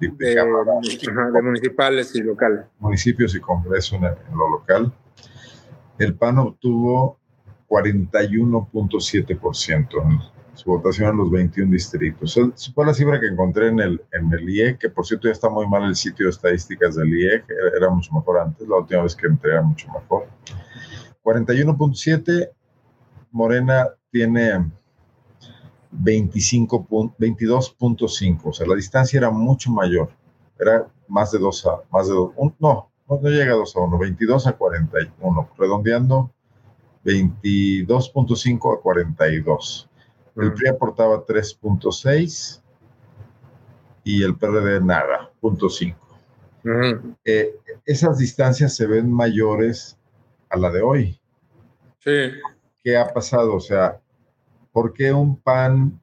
[0.00, 2.64] de, municipales y locales.
[2.78, 4.92] Municipios y congreso en lo local.
[5.98, 7.18] El PAN obtuvo
[7.68, 12.36] 41.7% su votación en los 21 distritos.
[12.36, 15.32] Esa fue la cifra que encontré en el, en el IEC, que por cierto ya
[15.32, 17.44] está muy mal el sitio de estadísticas del IEC,
[17.76, 20.26] era, mucho mejor antes, la última vez que entré era mucho mejor.
[21.22, 22.50] 41.7,
[23.30, 24.68] Morena tiene
[25.92, 30.10] 25 22.5, o sea, la distancia era mucho mayor,
[30.58, 33.98] era más de 2 a, más de 2, no, no, llega a 2 a 1,
[33.98, 36.32] 22 a 41, redondeando
[37.04, 39.88] 22.5 a 42.
[40.36, 42.62] El PRI aportaba 3.6
[44.04, 45.96] y el PRD nada, 0.5.
[47.24, 49.98] Eh, esas distancias se ven mayores
[50.48, 51.20] a la de hoy.
[51.98, 52.30] Sí.
[52.82, 53.54] ¿Qué ha pasado?
[53.54, 54.00] O sea,
[54.72, 56.00] ¿por qué un PAN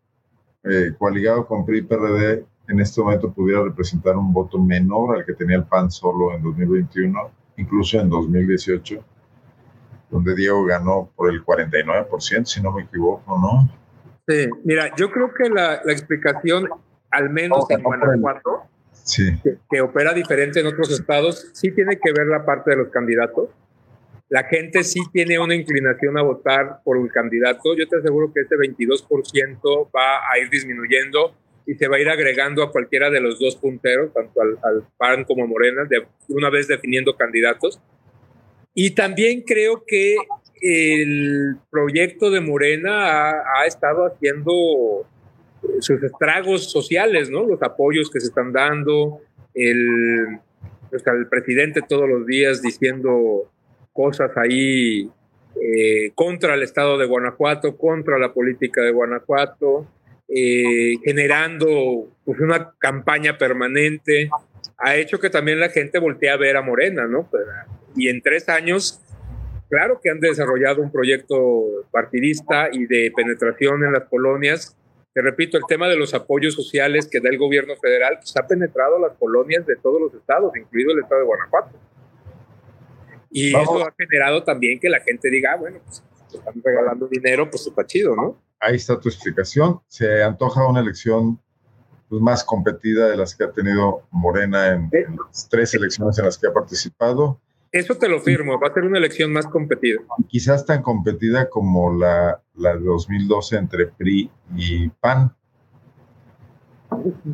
[0.64, 5.26] eh, coaligado con PRI y PRD en este momento pudiera representar un voto menor al
[5.26, 9.04] que tenía el PAN solo en 2021, incluso en 2018,
[10.10, 13.70] donde Diego ganó por el 49%, si no me equivoco, ¿no?
[14.28, 16.68] Sí, mira, yo creo que la, explicación,
[17.12, 18.64] al menos en Guanajuato,
[19.70, 23.50] que, opera diferente en otros estados, sí tiene que ver la parte de los candidatos.
[24.30, 27.76] La gente sí tiene una inclinación a votar por un candidato.
[27.76, 31.36] Yo te aseguro que ese 22% va a ir disminuyendo
[31.68, 35.24] y se va a ir agregando a cualquiera de los dos punteros, tanto al, PAN
[35.26, 37.80] como a Morena, de, una vez definiendo candidatos.
[38.76, 40.18] Y también creo que
[40.62, 45.08] el proyecto de Morena ha, estado haciendo
[45.80, 47.46] sus estragos sociales, ¿no?
[47.46, 49.22] Los apoyos que se están dando,
[49.54, 50.40] el,
[50.92, 53.50] el presidente todos los días diciendo
[53.94, 55.10] cosas ahí
[55.62, 59.88] eh, contra el estado de Guanajuato, contra la política de Guanajuato,
[60.28, 64.30] eh, generando pues, una campaña permanente,
[64.78, 67.30] ha hecho que también la gente voltee a ver a Morena, ¿no?
[67.96, 69.02] Y en tres años,
[69.70, 74.78] claro que han desarrollado un proyecto partidista y de penetración en las colonias.
[75.14, 78.46] Te repito, el tema de los apoyos sociales que da el gobierno federal pues, ha
[78.46, 81.80] penetrado las colonias de todos los estados, incluido el estado de Guanajuato.
[83.32, 87.50] Y eso ha generado también que la gente diga, ah, bueno, pues están regalando dinero,
[87.50, 88.46] pues está chido, ¿no?
[88.60, 89.82] ahí está tu explicación.
[89.88, 91.40] Se antoja una elección
[92.10, 96.26] pues, más competida de las que ha tenido Morena en, eh, las tres elecciones en
[96.26, 97.42] las que ha participado.
[97.76, 100.00] Eso te lo firmo, va a ser una elección más competida.
[100.30, 105.36] Quizás tan competida como la, la de 2012 entre PRI y PAN.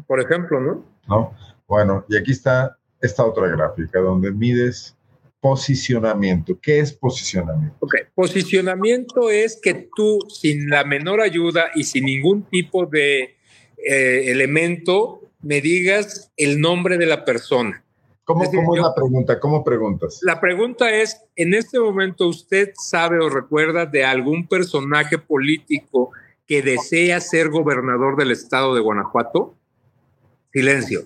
[0.07, 0.83] Por ejemplo, ¿no?
[1.07, 1.35] ¿No?
[1.67, 4.97] Bueno, y aquí está esta otra gráfica donde mides
[5.41, 6.57] posicionamiento.
[6.59, 7.77] ¿Qué es posicionamiento?
[7.79, 13.37] Ok, posicionamiento es que tú sin la menor ayuda y sin ningún tipo de
[13.77, 17.83] eh, elemento me digas el nombre de la persona.
[18.34, 19.39] ¿Cómo es, ¿cómo es la pregunta?
[19.39, 20.19] ¿Cómo preguntas?
[20.21, 26.11] La pregunta es, ¿en este momento usted sabe o recuerda de algún personaje político
[26.47, 29.55] que desea ser gobernador del estado de Guanajuato?
[30.53, 31.01] Silencio.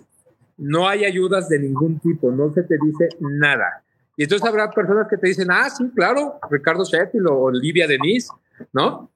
[0.57, 3.83] No hay ayudas de ningún tipo, no se te dice nada.
[4.17, 8.29] Y entonces habrá personas que te dicen, ah, sí, claro, Ricardo Sheffield o Olivia Denise,
[8.71, 9.09] ¿no?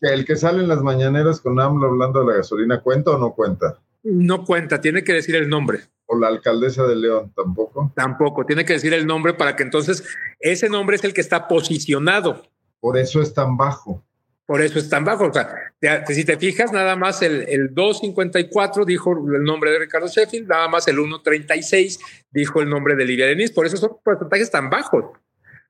[0.00, 3.34] el que sale en las mañaneras con AMLO hablando de la gasolina, ¿cuenta o no
[3.34, 3.78] cuenta?
[4.04, 5.80] No cuenta, tiene que decir el nombre.
[6.06, 7.92] ¿O la alcaldesa de León tampoco?
[7.96, 10.04] Tampoco, tiene que decir el nombre para que entonces
[10.38, 12.42] ese nombre es el que está posicionado.
[12.80, 14.04] Por eso es tan bajo.
[14.46, 15.26] Por eso es tan bajo.
[15.26, 15.48] O sea,
[16.06, 20.68] si te fijas, nada más el, el 254 dijo el nombre de Ricardo Sheffield, nada
[20.68, 21.98] más el 136
[22.30, 23.52] dijo el nombre de Lidia Denis.
[23.52, 25.04] Por eso son porcentajes tan bajos.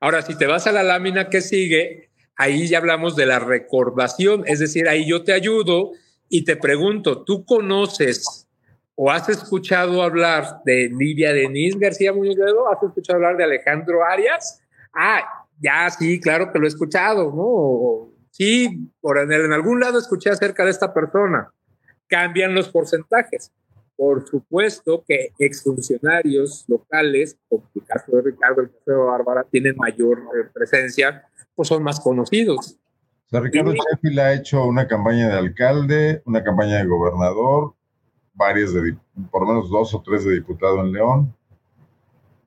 [0.01, 4.43] Ahora, si te vas a la lámina que sigue, ahí ya hablamos de la recordación.
[4.45, 5.91] Es decir, ahí yo te ayudo
[6.27, 8.44] y te pregunto, ¿tú conoces
[8.95, 12.71] o has escuchado hablar de Lidia Denis García Muñoz Ledo?
[12.71, 14.61] ¿Has escuchado hablar de Alejandro Arias?
[14.93, 18.13] Ah, ya sí, claro que lo he escuchado, ¿no?
[18.31, 21.51] Sí, por en, en algún lado escuché acerca de esta persona.
[22.07, 23.51] Cambian los porcentajes.
[23.97, 29.75] Por supuesto que exfuncionarios locales, como el caso de Ricardo, el caso de Bárbara, tienen
[29.77, 31.23] mayor eh, presencia,
[31.55, 32.77] pues son más conocidos.
[33.25, 37.74] O sea, Ricardo Sheffield ha hecho una campaña de alcalde, una campaña de gobernador,
[38.35, 38.95] varios de,
[39.31, 41.35] por lo menos dos o tres de diputado en León.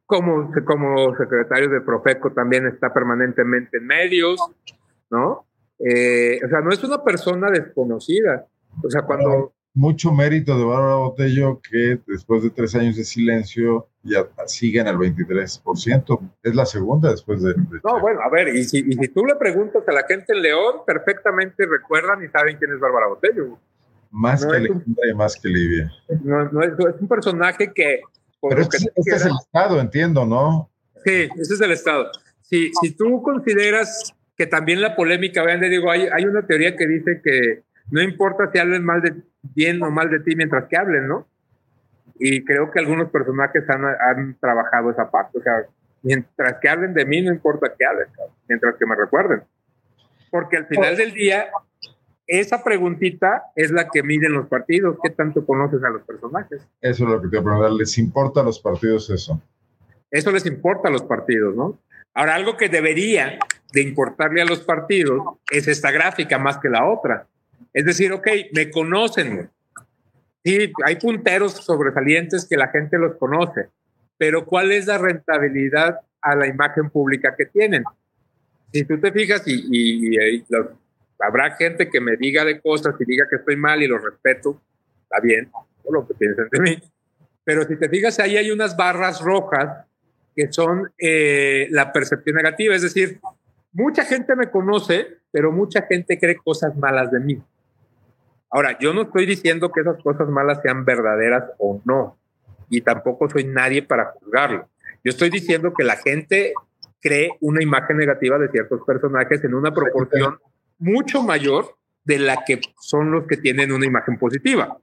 [0.07, 4.41] Como, como secretario de Profeco también está permanentemente en medios,
[5.11, 5.45] ¿no?
[5.79, 8.47] Eh, o sea, no es una persona desconocida.
[8.83, 9.53] O sea, cuando...
[9.75, 14.89] Mucho mérito de Bárbara Botello que después de tres años de silencio ya sigue en
[14.89, 16.21] el 23%.
[16.43, 17.55] Es la segunda después de...
[17.55, 20.43] no, bueno, a ver, y si, y si tú le preguntas a la gente en
[20.43, 23.59] León, perfectamente recuerdan y saben quién es Bárbara Botello.
[24.11, 25.93] Más que Alejandra y más que Livia.
[26.23, 28.01] No, no es, es, un personaje que...
[28.41, 30.71] Pero este, este es el Estado, entiendo, ¿no?
[31.05, 32.11] Sí, ese es el Estado.
[32.43, 36.77] Si, si tú consideras que también la polémica, vean, le digo, hay, hay una teoría
[36.77, 40.69] que dice que no importa si hablen mal de bien o mal de ti mientras
[40.69, 41.29] que hablen, ¿no?
[42.21, 45.39] Y creo que algunos personajes han, han trabajado esa parte.
[45.39, 45.67] O sea,
[46.03, 48.09] Mientras que hablen de mí, no importa que hablen,
[48.49, 49.43] mientras que me recuerden.
[50.31, 51.49] Porque al final del día,
[52.29, 54.99] esa preguntita es la que miden los partidos.
[55.03, 56.61] ¿Qué tanto conoces a los personajes?
[56.81, 57.73] Eso es lo que te voy a preguntar.
[57.73, 59.43] ¿Les importa a los partidos eso?
[60.11, 61.79] Eso les importa a los partidos, ¿no?
[62.15, 63.39] Ahora, algo que debería
[63.73, 67.27] de importarle a los partidos es esta gráfica más que la otra.
[67.73, 69.51] Es decir, ok, me conocen.
[70.45, 73.69] Sí, hay punteros sobresalientes que la gente los conoce,
[74.17, 77.85] pero ¿cuál es la rentabilidad a la imagen pública que tienen?
[78.73, 80.17] Si tú te fijas y,
[81.21, 84.61] habrá gente que me diga de cosas y diga que estoy mal y lo respeto,
[85.03, 85.51] está bien,
[85.83, 86.83] por lo que piensen de mí.
[87.45, 89.87] Pero si te fijas, ahí hay unas barras rojas
[90.37, 93.21] que son eh, la percepción negativa, es decir,
[93.73, 97.43] mucha gente me conoce, pero mucha gente cree cosas malas de mí.
[98.51, 102.17] Ahora, yo no estoy diciendo que esas cosas malas sean verdaderas o no,
[102.71, 104.69] y tampoco soy nadie para juzgarlo.
[105.05, 106.53] Yo estoy diciendo que la gente
[107.01, 110.39] cree una imagen negativa de ciertos personajes en una proporción
[110.79, 114.79] mucho mayor de la que son los que tienen una imagen positiva.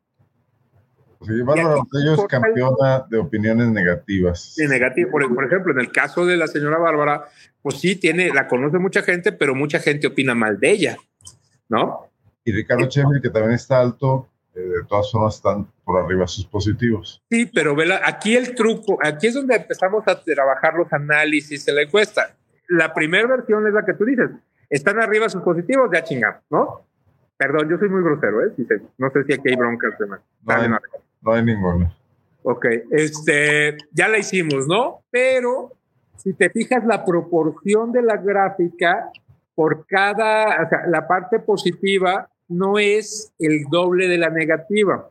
[1.21, 4.53] Sí, Bárbara es campeona de opiniones negativas.
[4.57, 5.11] De negativo.
[5.11, 7.25] Por, por, ejemplo, en el caso de la señora Bárbara,
[7.61, 10.97] pues sí, tiene, la conoce mucha gente, pero mucha gente opina mal de ella,
[11.67, 12.11] ¿no?
[12.43, 16.45] Y Ricardo Sheffield, que también está alto, eh, de todas formas están por arriba sus
[16.45, 17.23] positivos.
[17.31, 21.73] Sí, pero vela, aquí el truco, aquí es donde empezamos a trabajar los análisis de
[21.73, 22.35] la encuesta.
[22.69, 24.29] La primera versión es la que tú dices,
[24.69, 26.81] están arriba sus positivos, ya chingamos, ¿no?
[27.37, 28.53] Perdón, yo soy muy grosero, ¿eh?
[28.97, 29.93] no sé si aquí hay broncas.
[29.99, 30.69] No, hay,
[31.21, 31.95] no hay ninguna.
[32.43, 35.01] Ok, este, ya la hicimos, ¿no?
[35.11, 35.73] Pero
[36.17, 39.09] si te fijas la proporción de la gráfica
[39.53, 45.09] por cada, o sea, la parte positiva no es el doble de la negativa.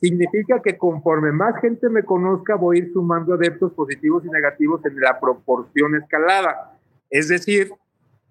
[0.00, 4.84] Significa que conforme más gente me conozca, voy a ir sumando adeptos positivos y negativos
[4.86, 6.78] en la proporción escalada.
[7.10, 7.72] Es decir,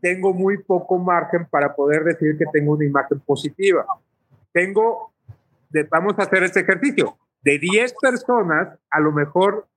[0.02, 3.86] tengo muy poco margen para poder decir que tengo una imagen positiva.
[4.52, 5.14] Tengo,
[5.90, 9.68] vamos a hacer este ejercicio, de 10 personas, a lo mejor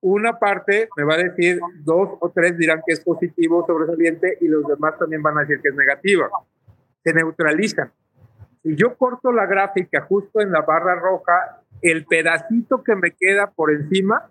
[0.00, 4.46] una parte me va a decir, dos o tres dirán que es positivo, sobresaliente, y
[4.46, 6.30] los demás también van a decir que es negativa.
[7.02, 7.90] Se neutralizan.
[8.62, 13.50] Si yo corto la gráfica justo en la barra roja, el pedacito que me queda
[13.50, 14.30] por encima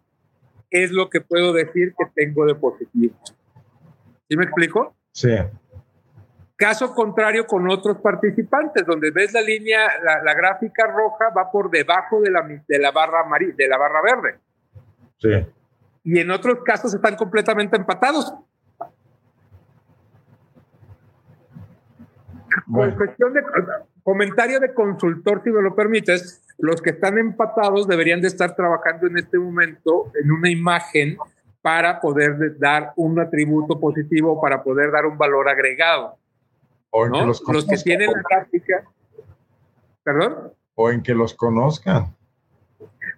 [0.69, 3.15] es lo que puedo decir que tengo de positivo.
[4.29, 4.96] ¿Sí me explico?
[5.17, 5.35] Sí.
[6.55, 12.21] Caso contrario con otros participantes, donde ves la línea, la, gráfica roja va por debajo
[12.21, 14.39] de la, de la barra de la barra verde.
[15.17, 15.31] Sí.
[16.03, 18.31] Y en otros casos están completamente empatados.
[22.71, 23.41] Con cuestión de
[24.03, 29.07] comentario de consultor, si me lo permites, los que están empatados deberían de estar trabajando
[29.07, 31.17] en este momento en una imagen
[31.67, 36.15] para poder dar un atributo positivo, para poder dar un valor agregado.
[36.91, 38.85] O en que los, los que tienen la práctica.
[40.01, 40.53] ¿Perdón?
[40.75, 42.15] O en que los conozcan.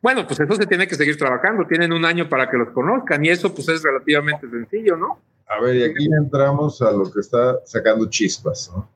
[0.02, 1.68] Bueno, pues eso se tiene que seguir trabajando.
[1.68, 5.20] Tienen un año para que los conozcan y eso pues es relativamente sencillo, ¿no?
[5.48, 8.90] A ver, y aquí entramos a lo que está sacando chispas, ¿no?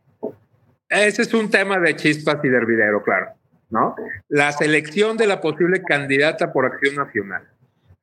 [0.90, 3.34] Ese es un tema de chispas y de hervidero, claro,
[3.70, 3.96] ¿no?
[4.30, 7.48] La selección de la posible candidata por acción nacional.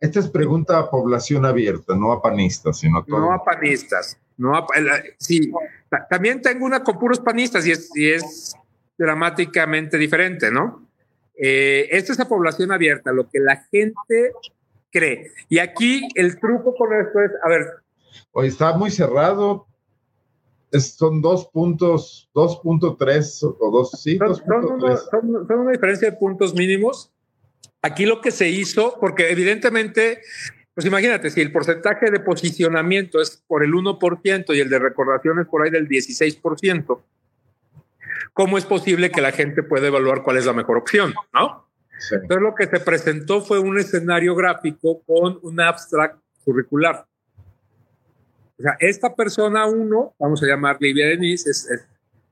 [0.01, 4.18] Esta es pregunta a población abierta, no a panistas, sino a No a panistas.
[4.38, 4.66] No a,
[5.18, 5.53] sí,
[6.09, 8.57] también tengo una con puros panistas y es, y es
[8.96, 10.88] dramáticamente diferente, ¿no?
[11.36, 14.32] Eh, esta es a población abierta, lo que la gente
[14.90, 15.32] cree.
[15.51, 17.66] Y aquí el truco con esto es, a ver.
[18.32, 19.66] Hoy está muy cerrado.
[20.72, 27.12] son dos puntos, 2.3 o dos, sí, son, son, son una diferencia de puntos mínimos
[27.83, 30.20] Aquí lo que se hizo, porque evidentemente,
[30.74, 35.41] pues imagínate, si el porcentaje de posicionamiento es por el 1% y el de recordación
[35.41, 37.03] es por ahí del 16%,
[38.35, 41.14] ¿cómo es posible que la gente pueda evaluar cuál es la mejor opción?
[41.33, 41.70] ¿No?
[42.11, 47.07] Entonces lo que se presentó fue un escenario gráfico con un abstract curricular.
[48.59, 51.89] O sea, esta persona uno, vamos a llamar Livia Denise, es, es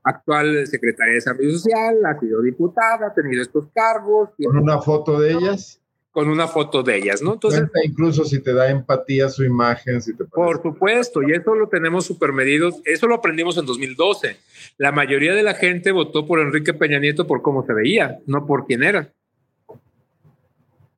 [0.09, 4.29] actual secretaria de Desarrollo Social, ha sido diputada, ha tenido estos cargos.
[4.41, 5.79] ¿Con una foto de ellas?
[6.11, 7.33] Con una foto de ellas, ¿no?
[7.33, 11.69] Entonces, incluso si te da empatía su imagen, si te Por supuesto, y eso lo
[11.69, 14.35] tenemos super medidos, eso lo aprendimos en 2012.
[14.77, 18.47] La mayoría de la gente votó por Enrique Peña Nieto por cómo se veía, no
[18.47, 19.13] por quién era.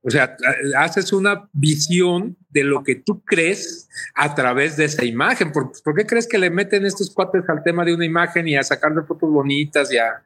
[0.04, 0.36] O sea,
[0.78, 5.52] haces una visión de lo que tú crees a través de esa imagen.
[5.52, 8.64] ¿Por, qué crees que le meten estos cuates al tema de una imagen y a
[8.64, 10.24] sacarle fotos bonitas y a,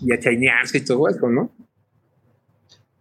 [0.00, 1.52] y a chainearse y todo eso, no?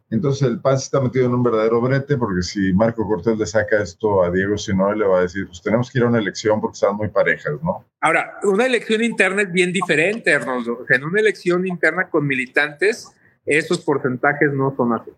[0.10, 3.82] Entonces el PAN está metido en un verdadero brete porque si Marco Cortés le saca
[3.82, 6.62] esto a Diego Sinoe le va a decir, pues tenemos que ir a una elección
[6.62, 7.86] porque están muy parejas, ¿no?
[8.00, 10.80] Ahora, una elección interna es bien diferente, Arnoldo.
[10.82, 13.12] O sea, en una elección interna con militantes,
[13.46, 15.12] esos porcentajes no son así.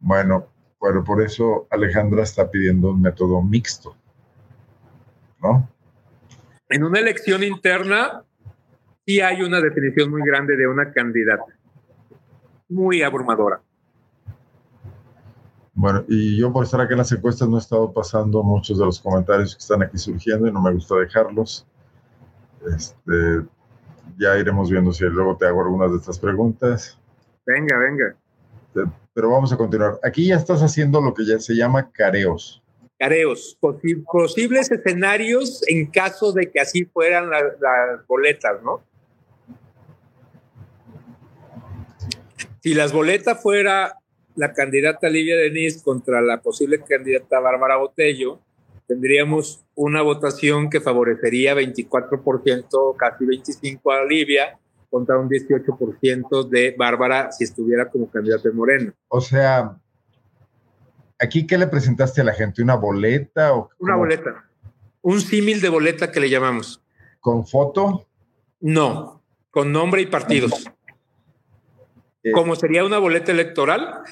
[0.00, 0.46] Bueno,
[0.80, 3.96] pero por eso Alejandra está pidiendo un método mixto,
[5.42, 5.68] ¿no?
[6.68, 8.22] En una elección interna
[9.06, 11.56] sí hay una definición muy grande de una candidata,
[12.68, 13.60] muy abrumadora.
[15.74, 18.84] Bueno, y yo por estar aquí en las encuestas no he estado pasando muchos de
[18.84, 21.66] los comentarios que están aquí surgiendo y no me gusta dejarlos.
[22.76, 23.46] Este,
[24.18, 26.98] ya iremos viendo si luego te hago algunas de estas preguntas.
[27.46, 28.16] Venga, venga.
[29.18, 29.98] Pero vamos a continuar.
[30.04, 32.62] Aquí ya estás haciendo lo que ya se llama careos.
[33.00, 38.80] Careos, posibles escenarios en caso de que así fueran las boletas, ¿no?
[42.62, 43.96] Si las boletas fuera
[44.36, 48.38] la candidata Livia Denis contra la posible candidata Bárbara Botello,
[48.86, 54.58] tendríamos una votación que favorecería 24%, casi 25% a Livia,
[54.90, 58.92] contra un 18% de Bárbara si estuviera como candidata de Moreno.
[59.08, 59.76] O sea,
[61.18, 62.62] ¿aquí qué le presentaste a la gente?
[62.62, 63.54] ¿Una boleta?
[63.54, 64.44] O una boleta.
[65.02, 66.82] Un símil de boleta que le llamamos.
[67.20, 68.06] ¿Con foto?
[68.60, 70.70] No, con nombre y partidos.
[72.22, 74.02] Eh, como sería una boleta electoral,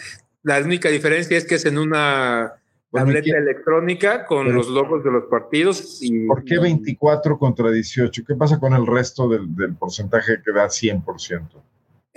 [0.43, 2.55] la única diferencia es que es en una
[2.91, 6.03] tableta electrónica con los logos de los partidos.
[6.03, 8.25] Y, ¿Por qué 24 contra 18?
[8.27, 11.63] ¿Qué pasa con el resto del, del porcentaje que da 100%?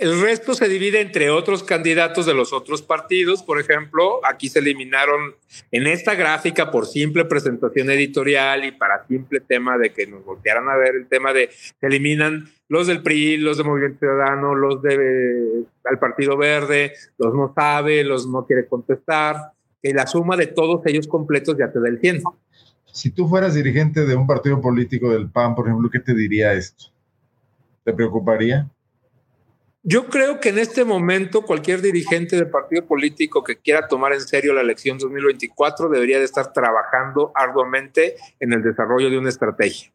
[0.00, 3.42] El resto se divide entre otros candidatos de los otros partidos.
[3.42, 5.34] Por ejemplo, aquí se eliminaron
[5.70, 10.70] en esta gráfica por simple presentación editorial y para simple tema de que nos voltearan
[10.70, 14.80] a ver el tema de se eliminan los del PRI, los de Movimiento Ciudadano, los
[14.80, 15.66] del
[16.00, 19.52] Partido Verde, los no sabe, los no quiere contestar,
[19.82, 22.22] que la suma de todos ellos completos ya te da el 100.
[22.92, 26.52] Si tú fueras dirigente de un partido político del PAN, por ejemplo, ¿qué te diría
[26.52, 26.86] esto?
[27.84, 28.68] ¿Te preocuparía?
[29.82, 34.20] Yo creo que en este momento cualquier dirigente de partido político que quiera tomar en
[34.20, 39.90] serio la elección 2024 debería de estar trabajando arduamente en el desarrollo de una estrategia.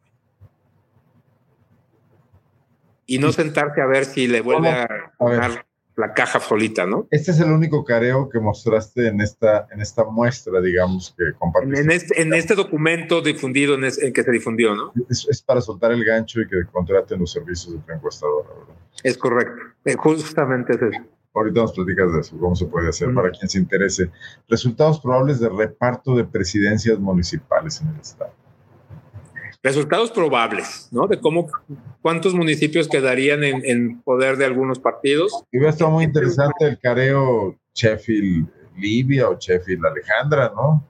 [3.06, 4.88] Y no sentarse a ver si le vuelve a,
[5.20, 5.65] dar
[5.96, 7.08] la caja solita, ¿no?
[7.10, 11.80] Este es el único careo que mostraste en esta, en esta muestra, digamos, que compartiste.
[11.80, 14.92] En este, en este documento difundido, en, en, que se difundió, ¿no?
[15.08, 18.76] Es, para soltar el gancho y que contraten los servicios de encuestadora, ¿verdad?
[19.02, 21.04] Es correcto, eh, justamente es eso.
[21.34, 24.10] Ahorita nos platicas de eso, cómo se puede hacer para quien se interese.
[24.48, 28.32] Resultados probables de reparto de presidencias municipales en el Estado.
[29.66, 31.08] Resultados probables, ¿no?
[31.08, 31.48] De cómo,
[32.00, 35.42] cuántos municipios quedarían en, poder de algunos partidos.
[35.50, 40.88] Y a estar muy interesante el careo Sheffield Libia o Sheffield Alejandra, ¿no?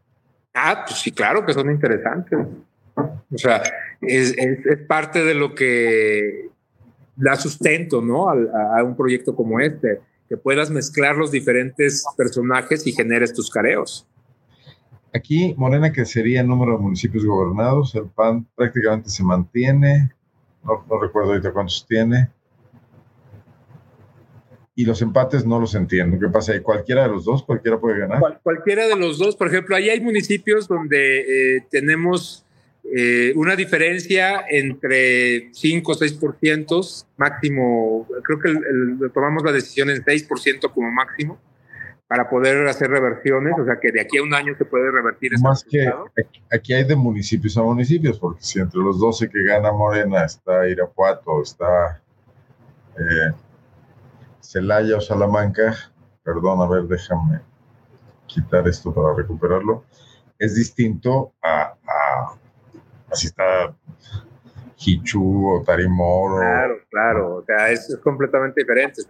[0.52, 2.38] Ah, pues sí, claro que son interesantes.
[2.96, 3.62] O sea,
[4.02, 6.50] es, es parte de lo que
[7.16, 8.28] da sustento ¿no?
[8.28, 14.06] A, un proyecto como este, que puedas mezclar los diferentes personajes y generes tus careos.
[15.16, 20.10] Aquí Morena que sería el número de municipios gobernados, el PAN prácticamente se mantiene,
[20.62, 22.28] no, recuerdo ahorita cuántos tiene,
[24.74, 26.18] y los empates no los entiendo.
[26.18, 26.52] ¿Qué pasa?
[26.62, 27.42] ¿Cualquiera de los dos?
[27.44, 28.40] ¿Cualquiera puede ganar?
[28.42, 29.34] cualquiera de los dos.
[29.34, 31.20] Por ejemplo, ahí hay municipios donde
[31.56, 32.44] eh, tenemos
[32.84, 40.70] eh, una diferencia entre 5 o 6%, máximo, creo que tomamos la decisión en 6%
[40.74, 41.40] como máximo
[42.08, 45.32] para poder hacer reversiones, o sea que de aquí a un año se puede revertir.
[45.40, 45.90] Más que
[46.52, 50.68] aquí, hay de municipios a municipios, porque si entre los 12 que gana Morena está
[50.68, 52.00] Irapuato, está
[52.96, 53.32] eh,
[54.40, 55.74] Celaya o Salamanca,
[56.22, 57.40] perdón, a ver, déjame
[58.26, 59.84] quitar esto para recuperarlo,
[60.38, 61.74] es distinto a
[63.10, 63.74] así está
[64.78, 66.38] Hichu o Tarimoro.
[66.38, 69.02] Claro, claro, o sea, es, completamente diferente.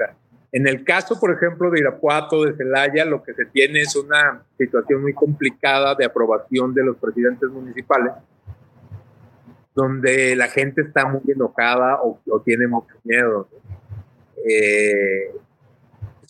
[0.53, 4.43] En el caso, por ejemplo, de Irapuato, de Celaya, lo que se tiene es una
[4.57, 8.13] situación muy complicada de aprobación de los presidentes municipales,
[9.75, 13.49] donde la gente está muy enojada o, tiene mucho miedo.
[14.49, 15.35] Eh,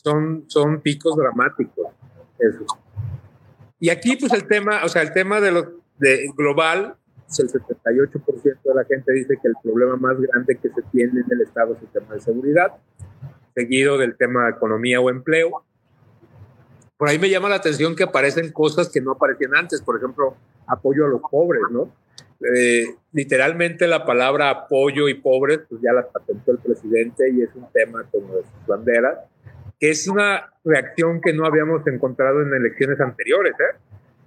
[0.02, 1.88] son, son picos dramáticos.
[2.38, 2.64] Eso.
[3.78, 6.96] Y aquí, pues el tema, o sea, el tema de los de global
[7.38, 11.26] el 78% de la gente dice que el problema más grande que se tiene en
[11.30, 12.72] el Estado es el tema de seguridad,
[13.56, 15.64] seguido del tema de economía o empleo.
[16.98, 20.36] Por ahí me llama la atención que aparecen cosas que no aparecían antes, por ejemplo,
[20.66, 21.90] apoyo a los pobres, ¿no?
[22.54, 27.48] Eh, literalmente la palabra apoyo y pobres, pues ya las patentó el presidente y es
[27.54, 29.18] un tema como de sus banderas.
[29.78, 33.54] que es una reacción que no habíamos encontrado en elecciones anteriores.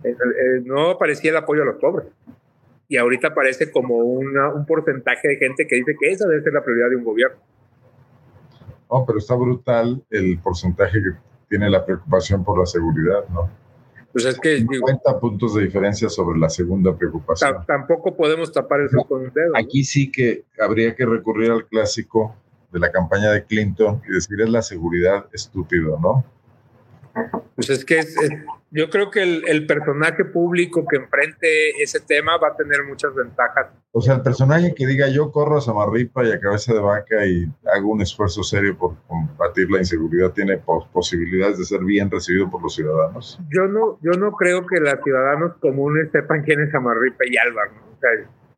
[0.04, 0.62] ¿eh?
[0.64, 2.08] no aparecía el apoyo a los pobres.
[2.88, 6.64] Y ahorita aparece como un porcentaje de gente que dice que esa debe ser la
[6.64, 7.38] prioridad de un gobierno.
[8.92, 11.10] Oh, pero está brutal el porcentaje que
[11.48, 13.50] tiene la preocupación por la seguridad, ¿no?
[14.12, 14.58] Pues es que...
[14.58, 17.64] 50 puntos de diferencia sobre la segunda preocupación.
[17.68, 19.56] Tampoco podemos tapar eso con un dedo.
[19.56, 22.36] Aquí sí que habría que recurrir al clásico
[22.72, 26.26] de la campaña de Clinton y decir es la seguridad estúpido, ¿no?
[27.56, 28.02] Pues es que
[28.72, 33.68] yo creo que el, personaje público que enfrente ese tema va a tener muchas ventajas.
[33.92, 37.26] O sea, el personaje que diga yo corro a Samarripa y a cabeza de vaca
[37.26, 40.62] y hago un esfuerzo serio por combatir la inseguridad tiene
[40.94, 43.40] posibilidades de ser bien recibido por los ciudadanos.
[43.50, 47.74] Yo no, yo no creo que los ciudadanos comunes sepan quién es Samarripa y Álvaro.
[47.98, 48.10] O sea,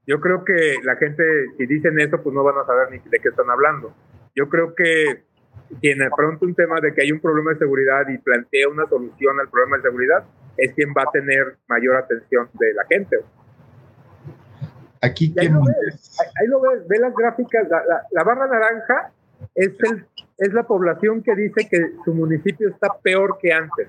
[0.05, 1.23] yo creo que la gente,
[1.57, 3.93] si dicen eso, pues no van a saber ni de qué están hablando.
[4.35, 5.23] Yo creo que
[5.79, 9.39] tiene pronto un tema de que hay un problema de seguridad y plantea una solución
[9.39, 10.23] al problema de seguridad,
[10.57, 13.17] es quien va a tener mayor atención de la gente.
[15.01, 17.67] Aquí ahí, lo ves, ahí, lo ves, ve las gráficas,
[18.11, 19.11] la, barra naranja
[19.55, 20.05] es, el,
[20.37, 23.87] es la población que dice que su municipio está peor que antes.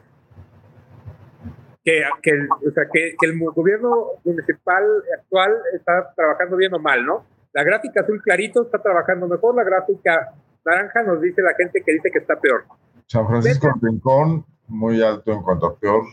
[1.84, 2.32] Que, que,
[2.66, 4.84] o sea, que, que el gobierno municipal
[5.18, 7.26] actual está trabajando bien o mal, ¿no?
[7.52, 10.32] La gráfica azul clarito está trabajando mejor, la gráfica
[10.64, 12.64] naranja nos dice la gente que dice que está peor.
[13.06, 16.04] San Francisco Rincón, muy alto en cuanto a peor.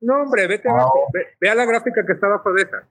[0.00, 1.06] No, hombre, vete abajo,
[1.40, 2.84] ve, a la gráfica que está abajo de esa.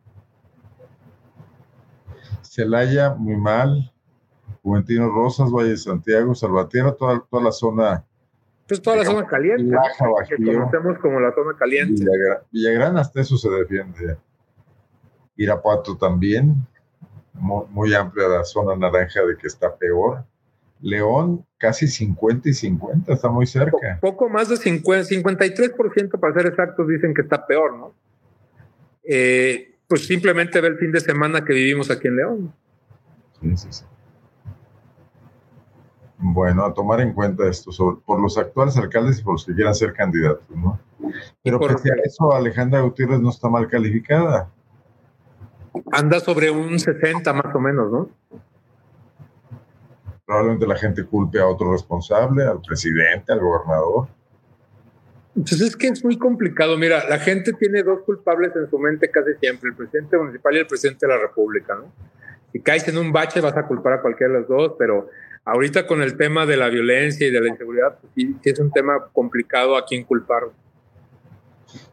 [2.41, 3.91] Celaya, muy mal.
[4.61, 8.03] Juventino Rosas, Valle de Santiago, Salvatierra, toda, toda la zona.
[8.67, 9.75] Pues toda la zona caliente.
[10.27, 12.03] que conocemos como la zona caliente.
[12.51, 14.17] Villagrán, hasta eso se defiende.
[15.37, 16.67] Irapuato también.
[17.33, 20.25] Muy, muy amplia la zona naranja de que está peor.
[20.81, 23.97] León casi 50 y 50, está muy cerca.
[23.99, 27.93] Poco más de 50, 53% para ser exactos dicen que está peor, ¿no?
[29.03, 32.53] Eh, pues simplemente ve el fin de semana que vivimos aquí en León.
[33.41, 33.85] Sí, sí, sí.
[36.19, 39.75] Bueno, a tomar en cuenta esto por los actuales alcaldes y por los que quieran
[39.75, 40.79] ser candidatos, ¿no?
[41.43, 44.49] Pero por eso Alejandra Gutiérrez no está mal calificada.
[45.91, 48.09] Anda sobre un 60 más o menos, ¿no?
[50.27, 54.09] Probablemente la gente culpe a otro responsable, al presidente, al gobernador.
[55.37, 56.77] Entonces es que es muy complicado.
[56.77, 60.59] Mira, la gente tiene dos culpables en su mente casi siempre, el presidente municipal y
[60.59, 61.93] el presidente de la República, ¿no?
[62.51, 65.09] Si caes en un bache vas a culpar a cualquiera de los dos, pero
[65.45, 68.59] ahorita con el tema de la violencia y de la inseguridad, pues sí, sí es
[68.59, 70.43] un tema complicado a quién culpar.
[70.43, 70.51] O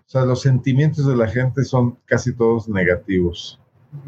[0.06, 3.60] sea, los sentimientos de la gente son casi todos negativos.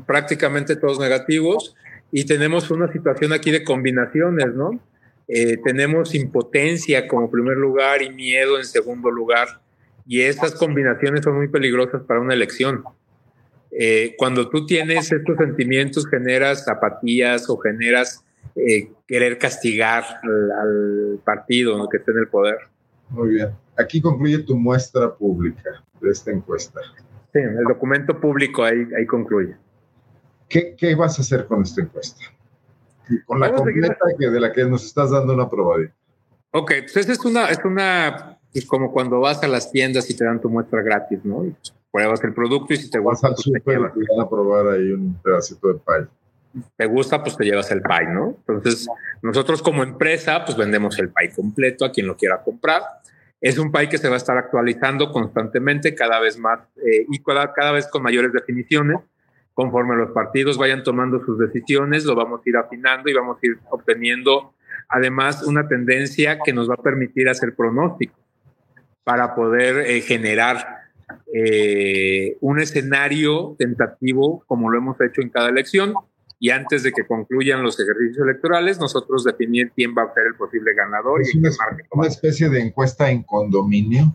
[0.05, 1.77] Prácticamente todos negativos
[2.13, 4.81] y tenemos una situación aquí de combinaciones, ¿no?
[5.29, 9.49] Eh, tenemos impotencia como primer lugar y miedo en segundo lugar.
[10.07, 12.85] Y estas combinaciones son muy peligrosas para una elección.
[13.73, 21.89] Eh, cuando tú tienes estos sentimientos, generas apatías o generas eh, querer castigar al, partido
[21.89, 22.57] que esté en el poder.
[23.11, 23.51] Muy bien.
[23.77, 26.81] Aquí concluye tu muestra pública de esta encuesta.
[27.33, 29.57] Sí, el documento público ahí, ahí concluye.
[30.49, 32.25] ¿Qué, vas a hacer con esta encuesta?
[33.27, 35.95] Con la completa que de la que nos estás dando una probadita.
[36.53, 40.25] Ok, pues es una, es una, pues como cuando vas a las tiendas y te
[40.25, 41.45] dan tu muestra gratis, ¿no?
[41.45, 41.55] Y
[41.91, 43.93] pruebas el producto y si te gusta, pues te llevas.
[43.95, 46.63] van a probar ahí un pedacito de pie.
[46.77, 48.37] Te gusta, pues te llevas el pie, ¿no?
[48.47, 48.89] Entonces,
[49.23, 52.83] nosotros como empresa, pues vendemos el pie completo a quien lo quiera comprar.
[53.41, 57.23] Es un pie que se va a estar actualizando constantemente, cada vez más eh, y
[57.23, 58.99] cada, cada vez con mayores definiciones
[59.57, 63.47] conforme los partidos vayan tomando sus decisiones, lo vamos a ir afinando y vamos a
[63.47, 64.53] ir obteniendo
[64.87, 68.21] además una tendencia que nos va a permitir hacer pronósticos
[69.03, 70.83] para poder eh, generar
[71.33, 75.95] eh, un escenario tentativo como lo hemos hecho en cada elección
[76.39, 80.35] y antes de que concluyan los ejercicios electorales, nosotros definir quién va a ser el
[80.35, 81.23] posible ganador.
[81.23, 81.49] Es y una,
[81.93, 84.15] una especie de encuesta en condominio.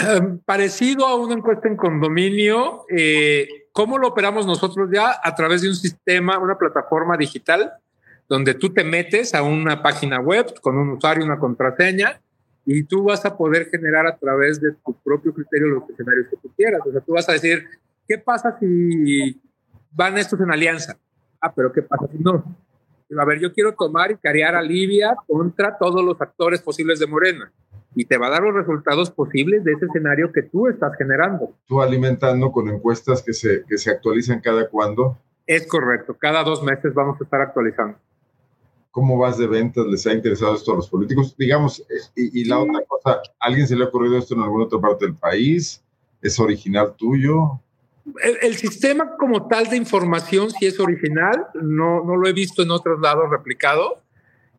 [0.00, 5.20] Em, parecido a una encuesta en condominio, eh, ¿cómo lo operamos nosotros ya?
[5.22, 7.72] A través de un sistema, una plataforma digital,
[8.28, 12.20] donde tú te metes a una página web con un usuario, una contraseña,
[12.64, 16.36] y tú vas a poder generar a través de tu propio criterio los escenarios que
[16.36, 16.80] tú quieras.
[16.86, 17.66] O sea, tú vas a decir,
[18.08, 19.40] ¿qué pasa si
[19.90, 20.96] van estos en alianza?
[21.40, 22.42] Ah, pero ¿qué pasa si no?
[23.18, 27.06] A ver, yo quiero tomar y carear a Libia contra todos los actores posibles de
[27.06, 27.52] Morena
[27.94, 31.54] y te va a dar los resultados posibles de ese escenario que tú estás generando.
[31.66, 35.18] Tú alimentando con encuestas que se, que se actualizan cada cuándo.
[35.46, 37.98] Es correcto, cada dos meses vamos a estar actualizando.
[38.90, 39.86] ¿Cómo vas de ventas?
[39.86, 41.34] ¿Les ha interesado esto a los políticos?
[41.38, 41.84] Digamos,
[42.14, 45.14] y, la otra cosa, ¿alguien se le ha ocurrido esto en alguna otra parte del
[45.14, 45.82] país?
[46.20, 47.58] ¿Es original tuyo?
[48.42, 52.70] El, sistema como tal de información sí es original, no, no lo he visto en
[52.70, 54.01] otros lados replicado.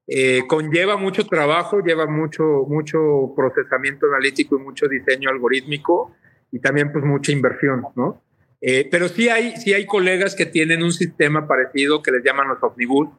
[0.08, 6.16] Eh, conlleva mucho trabajo, lleva mucho, mucho procesamiento analítico y mucho diseño algorítmico
[6.52, 8.22] y también pues mucha inversión, ¿no?
[8.60, 12.48] Eh, pero sí hay, sí hay colegas que tienen un sistema parecido que les llaman
[12.48, 13.10] los omnibus,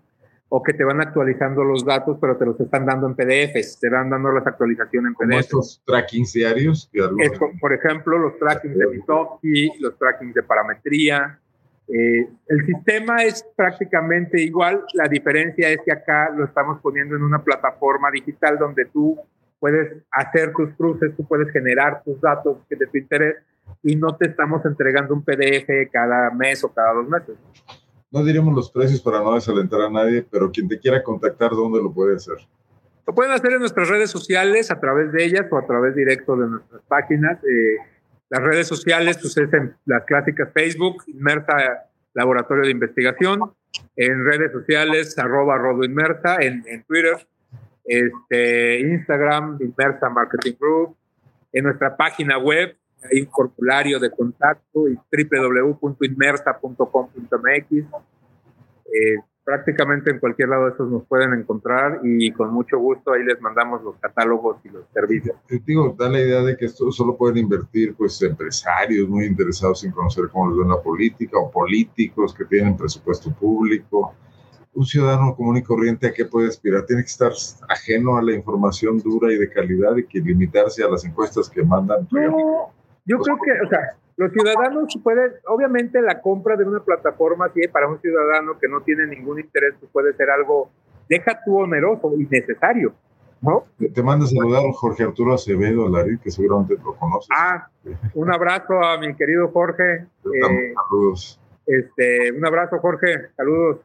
[0.57, 3.89] o que te van actualizando los datos, pero te los están dando en PDFs, te
[3.89, 5.41] van dando las actualizaciones en PDF.
[5.41, 6.89] estos trackings diarios?
[7.61, 11.41] por ejemplo, los trackings de Mitoki, los trackings de parametría.
[11.89, 17.23] Eh, el sistema es prácticamente igual, la diferencia es que acá lo estamos poniendo en
[17.23, 19.19] una plataforma digital donde tú
[19.61, 23.37] puedes hacer tus cruces, tú puedes generar tus datos de tu interés
[23.83, 27.37] y no te estamos entregando un PDF cada mes o cada dos meses
[28.15, 31.83] no diremos los precios para no desalentar a nadie, pero quien te quiera contactar, ¿dónde
[31.83, 32.37] lo puede hacer?
[33.05, 36.37] Lo pueden hacer en nuestras redes sociales, a través de ellas o a través directo
[36.37, 37.43] de nuestras páginas.
[37.43, 37.77] Eh,
[38.31, 43.53] las redes sociales, pues es en las clásicas Facebook, Inmersa Laboratorio de Investigación,
[43.97, 47.27] en redes sociales, arroba Rodo Inmersa, en, en Twitter,
[47.85, 50.97] este, Instagram, Inmersa Marketing Group,
[51.53, 52.77] en nuestra página web,
[53.11, 57.73] hay un formulario de contacto www.inmersa.com.mx.
[58.93, 63.23] Eh, prácticamente en cualquier lado de esos nos pueden encontrar y con mucho gusto ahí
[63.23, 65.37] les mandamos los catálogos y los servicios.
[65.47, 69.85] Te digo, da la idea de que esto solo pueden invertir pues empresarios muy interesados
[69.85, 74.15] en conocer cómo les va la política o políticos que tienen presupuesto público.
[74.73, 76.85] Un ciudadano común y corriente a qué puede aspirar?
[76.87, 77.33] Tiene que estar
[77.69, 81.63] ajeno a la información dura y de calidad y que limitarse a las encuestas que
[81.63, 82.09] mandan.
[82.11, 82.73] No,
[83.05, 87.67] yo creo que, o sea, los ciudadanos pueden, obviamente la compra de una plataforma sí,
[87.69, 90.71] para un ciudadano que no tiene ningún interés pues puede ser algo,
[91.09, 92.95] deja tú oneroso y necesario,
[93.41, 93.65] ¿no?
[93.93, 97.29] Te manda saludar Jorge Arturo Acevedo Larí, que seguramente lo conoces.
[97.37, 97.69] Ah,
[98.15, 100.07] un abrazo a mi querido Jorge.
[100.25, 101.41] Eh, saludos.
[101.67, 103.81] Este, un abrazo Jorge, saludos.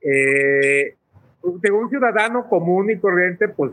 [0.00, 0.96] Eh,
[1.42, 3.72] de un ciudadano común y corriente, pues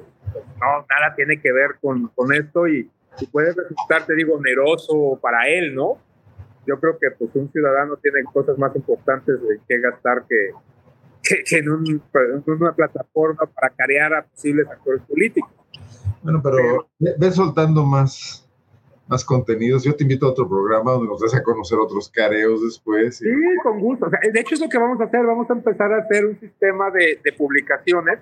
[0.60, 2.90] no, nada tiene que ver con, con esto y
[3.20, 5.98] y puede resultar, te digo, oneroso para él, ¿no?
[6.68, 10.52] Yo creo que pues un ciudadano tiene cosas más importantes de que gastar que,
[11.22, 15.52] que, en, una plataforma para carear a posibles actores políticos.
[16.24, 18.50] Bueno, pero ves soltando más,
[19.08, 19.84] más contenidos.
[19.84, 23.18] Yo te invito a otro programa donde nos des a conocer otros careos después.
[23.18, 23.30] Sí,
[23.62, 24.10] con gusto.
[24.10, 25.24] de hecho, es lo que vamos a hacer.
[25.24, 28.20] Vamos a empezar a hacer un sistema de, de publicaciones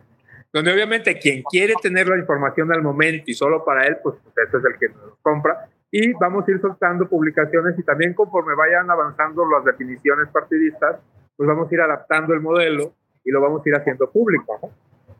[0.53, 4.47] donde obviamente quien quiere tener la información al momento y solo para él, pues, pues
[4.47, 5.67] ese es el que nos compra.
[5.89, 10.97] Y vamos a ir soltando publicaciones y también conforme vayan avanzando las definiciones partidistas,
[11.35, 12.93] pues vamos a ir adaptando el modelo
[13.23, 14.59] y lo vamos a ir haciendo público.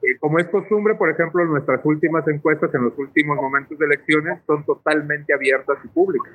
[0.03, 4.39] Eh, como es costumbre, por ejemplo, nuestras últimas encuestas en los últimos momentos de elecciones
[4.45, 6.33] son totalmente abiertas y públicas.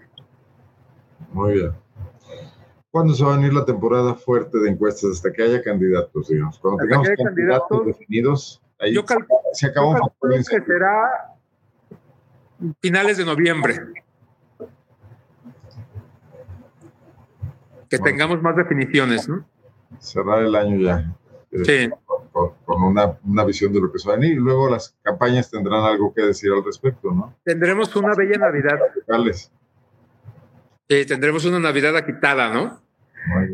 [1.33, 1.73] Muy bien.
[2.91, 5.11] ¿Cuándo se va a venir la temporada fuerte de encuestas?
[5.13, 6.59] Hasta que haya candidatos, digamos.
[6.59, 11.35] Cuando tengamos candidatos definidos, yo calculo, se acabó que será
[12.81, 13.79] finales de noviembre.
[17.89, 19.47] Que tengamos más definiciones, ¿no?
[19.99, 21.17] Cerrar el año ya.
[21.51, 21.91] Eh, sí.
[22.33, 24.33] Con, una, una, visión de lo que venir.
[24.35, 27.35] Y luego las campañas tendrán algo que decir al respecto, ¿no?
[27.43, 28.79] Tendremos una bella Navidad.
[30.89, 32.81] Sí, tendremos una Navidad agitada, ¿no?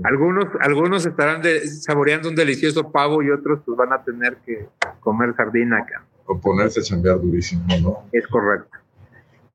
[0.05, 4.66] Algunos, algunos estarán saboreando un delicioso pavo y otros pues van a tener que
[5.01, 6.05] comer sardina acá.
[6.27, 7.99] O ponerse a chambear durísimo, ¿no?
[8.12, 8.79] Es correcto.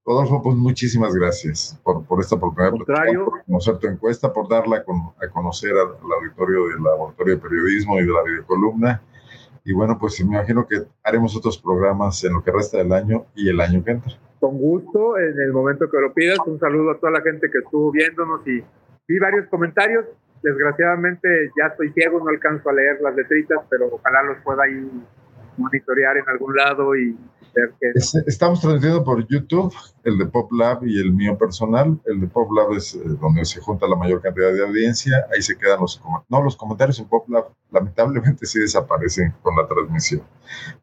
[0.05, 5.29] Rodolfo, pues muchísimas gracias por, por esta oportunidad, por conocer tu encuesta, por darla a
[5.29, 9.01] conocer al, auditorio del Laboratorio de Periodismo y de la videocolumna.
[9.63, 13.25] Y bueno, pues me imagino que haremos otros programas en lo que resta del año
[13.35, 14.13] y el año que entra.
[14.39, 17.59] Con gusto, en el momento que lo pidas, un saludo a toda la gente que
[17.59, 18.63] estuvo viéndonos y
[19.09, 20.05] vi varios comentarios.
[20.41, 21.27] Desgraciadamente
[21.59, 24.89] ya estoy ciego, no alcanzo a leer las letritas, pero ojalá los pueda ahí
[25.57, 27.17] monitorear en algún lado y
[27.53, 27.91] ver que...
[28.25, 29.73] Estamos transmitiendo por YouTube,
[30.05, 31.99] el de Pop Lab y el mío personal.
[32.05, 35.25] El de Pop Lab es eh, donde se junta la mayor cantidad de audiencia.
[35.33, 36.29] Ahí se quedan los comentarios.
[36.29, 40.21] No, los comentarios en Pop Lab lamentablemente sí desaparecen con la transmisión.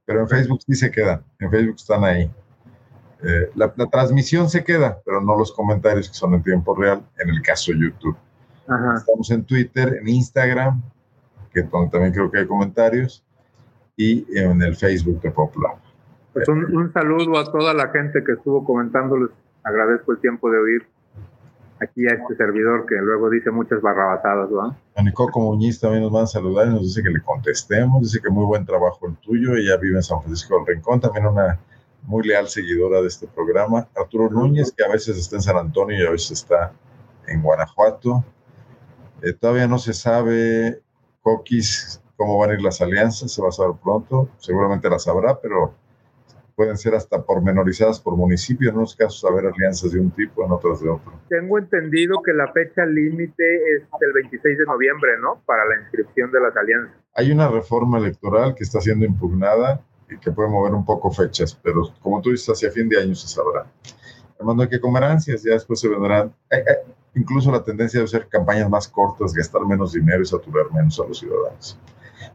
[0.05, 1.25] Pero en Facebook sí se quedan.
[1.39, 2.31] En Facebook están ahí.
[3.23, 7.31] Eh, la, transmisión se queda, pero no los comentarios que son en tiempo real, en
[7.31, 8.17] el caso YouTube.
[8.97, 10.83] Estamos en Twitter, en Instagram,
[11.53, 13.25] que también creo que hay comentarios,
[13.97, 15.77] y en el Facebook de Poplar.
[16.35, 19.31] Pues un, saludo a toda la gente que estuvo comentando, les
[19.63, 20.87] agradezco el tiempo de oír.
[21.81, 24.77] aquí a este servidor que luego dice muchas barrabasadas, ¿no?
[24.97, 28.21] A Nicoco Muñiz también nos van a saludar y nos dice que le contestemos, dice
[28.21, 31.59] que muy buen trabajo el tuyo, ella vive en San Francisco del Rincón, también una
[32.07, 33.89] muy leal seguidora de este programa.
[33.95, 36.73] Arturo Núñez, que a veces está en San Antonio y a veces está
[37.27, 38.25] en Guanajuato.
[39.23, 40.81] Eh, todavía no se sabe,
[41.21, 45.39] Coquis, cómo van a ir las alianzas, se va a saber pronto, seguramente las sabrá,
[45.41, 45.75] pero
[46.55, 50.51] pueden ser hasta pormenorizadas por municipio, en unos casos haber alianzas de un tipo, en
[50.51, 51.13] otros de otro.
[51.29, 55.43] Tengo entendido que la fecha límite es el 26 de noviembre, ¿no?
[55.45, 56.97] Para la inscripción de las alianzas.
[57.15, 61.59] Hay una reforma electoral que está siendo impugnada y que puede mover un poco fechas,
[61.63, 63.67] pero como tú dices, hacia fin de año se sabrá.
[64.39, 66.35] Además, hay que comer ansias, ya después se vendrán.
[66.51, 70.71] Eh, eh, incluso la tendencia de hacer campañas más cortas, gastar menos dinero y saturar
[70.73, 71.79] menos a los ciudadanos.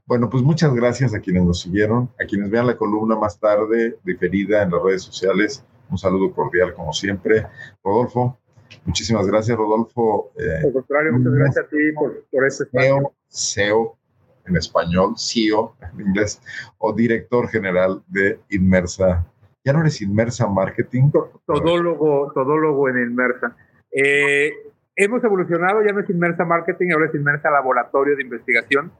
[0.06, 3.98] Bueno, pues muchas gracias a quienes nos siguieron, a quienes vean la columna más tarde,
[4.04, 5.64] diferida en las redes sociales.
[5.90, 7.48] Un saludo cordial, como siempre.
[7.84, 8.38] Rodolfo,
[8.86, 10.32] muchísimas gracias, Rodolfo.
[10.38, 13.14] Eh, Al contrario, muchas gracias a ti por, por este espacio.
[13.30, 13.98] CEO,
[14.46, 16.42] en español, CEO en inglés,
[16.78, 19.26] o director general de Inmersa.
[19.64, 21.12] Ya no eres Inmersa Marketing.
[21.46, 23.56] Todólogo, todólogo en Inmersa.
[23.92, 24.52] Eh,
[24.96, 28.92] hemos evolucionado, ya no es Inmersa Marketing, ahora es Inmersa Laboratorio de Investigación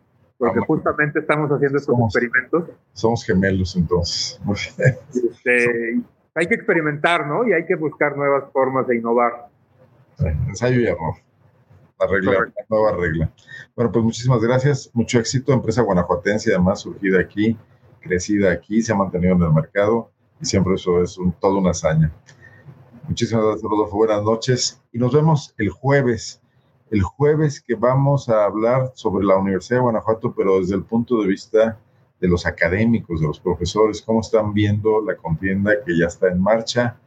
[0.42, 2.64] porque justamente estamos haciendo estos experimentos.
[2.94, 4.42] Somos gemelos entonces.
[5.14, 6.02] Este,
[6.34, 7.48] hay que experimentar, ¿no?
[7.48, 9.50] Y hay que buscar nuevas formas de innovar.
[10.48, 11.14] ensayo y error.
[12.02, 13.32] La regla, la nueva regla.
[13.76, 14.90] Bueno, pues muchísimas gracias.
[14.94, 15.54] Mucho éxito.
[15.54, 17.58] Empresa guanajuatense, además surgida aquí,
[18.00, 21.72] crecida aquí, se ha mantenido en el mercado y siempre eso es un, toda una
[21.72, 22.12] hazaña.
[23.08, 23.98] Muchísimas gracias, Rodolfo.
[23.98, 26.42] Buenas noches y nos vemos el jueves
[26.92, 31.22] el jueves que vamos a hablar sobre la Universidad de Guanajuato, pero desde el punto
[31.22, 31.80] de vista
[32.20, 36.42] de los académicos, de los profesores, cómo están viendo la contienda que ya está en
[36.42, 36.98] marcha,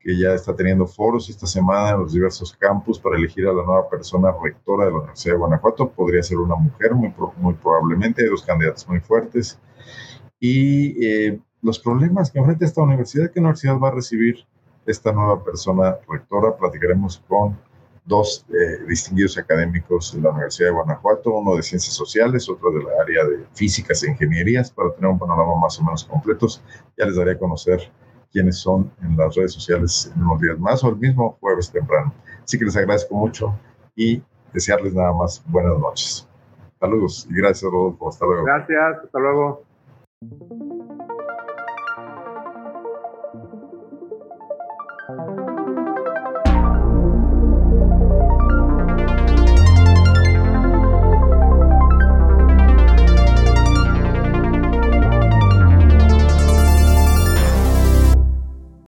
[0.00, 3.62] que ya está teniendo foros esta semana en los diversos campus para elegir a la
[3.62, 5.90] nueva persona rectora de la Universidad de Guanajuato.
[5.90, 9.58] Podría ser una mujer, muy, muy probablemente, hay dos candidatos muy fuertes.
[10.38, 14.46] Y eh, los problemas que enfrenta esta universidad, ¿qué universidad va a recibir
[14.86, 16.56] esta nueva persona rectora?
[16.56, 17.58] Platicaremos con
[18.06, 22.84] dos eh, distinguidos académicos de la Universidad de Guanajuato, uno de Ciencias Sociales, otro de
[22.84, 26.62] la área de Físicas e Ingenierías, para tener un panorama más o menos completos.
[26.96, 27.92] Ya les daré a conocer
[28.32, 32.12] quiénes son en las redes sociales en unos días más o el mismo jueves temprano.
[32.44, 33.54] Así que les agradezco mucho
[33.94, 34.22] y
[34.52, 36.28] desearles nada más buenas noches.
[36.78, 38.08] Saludos y gracias, Rodolfo.
[38.08, 38.44] Hasta luego.
[38.44, 39.64] Gracias, hasta luego.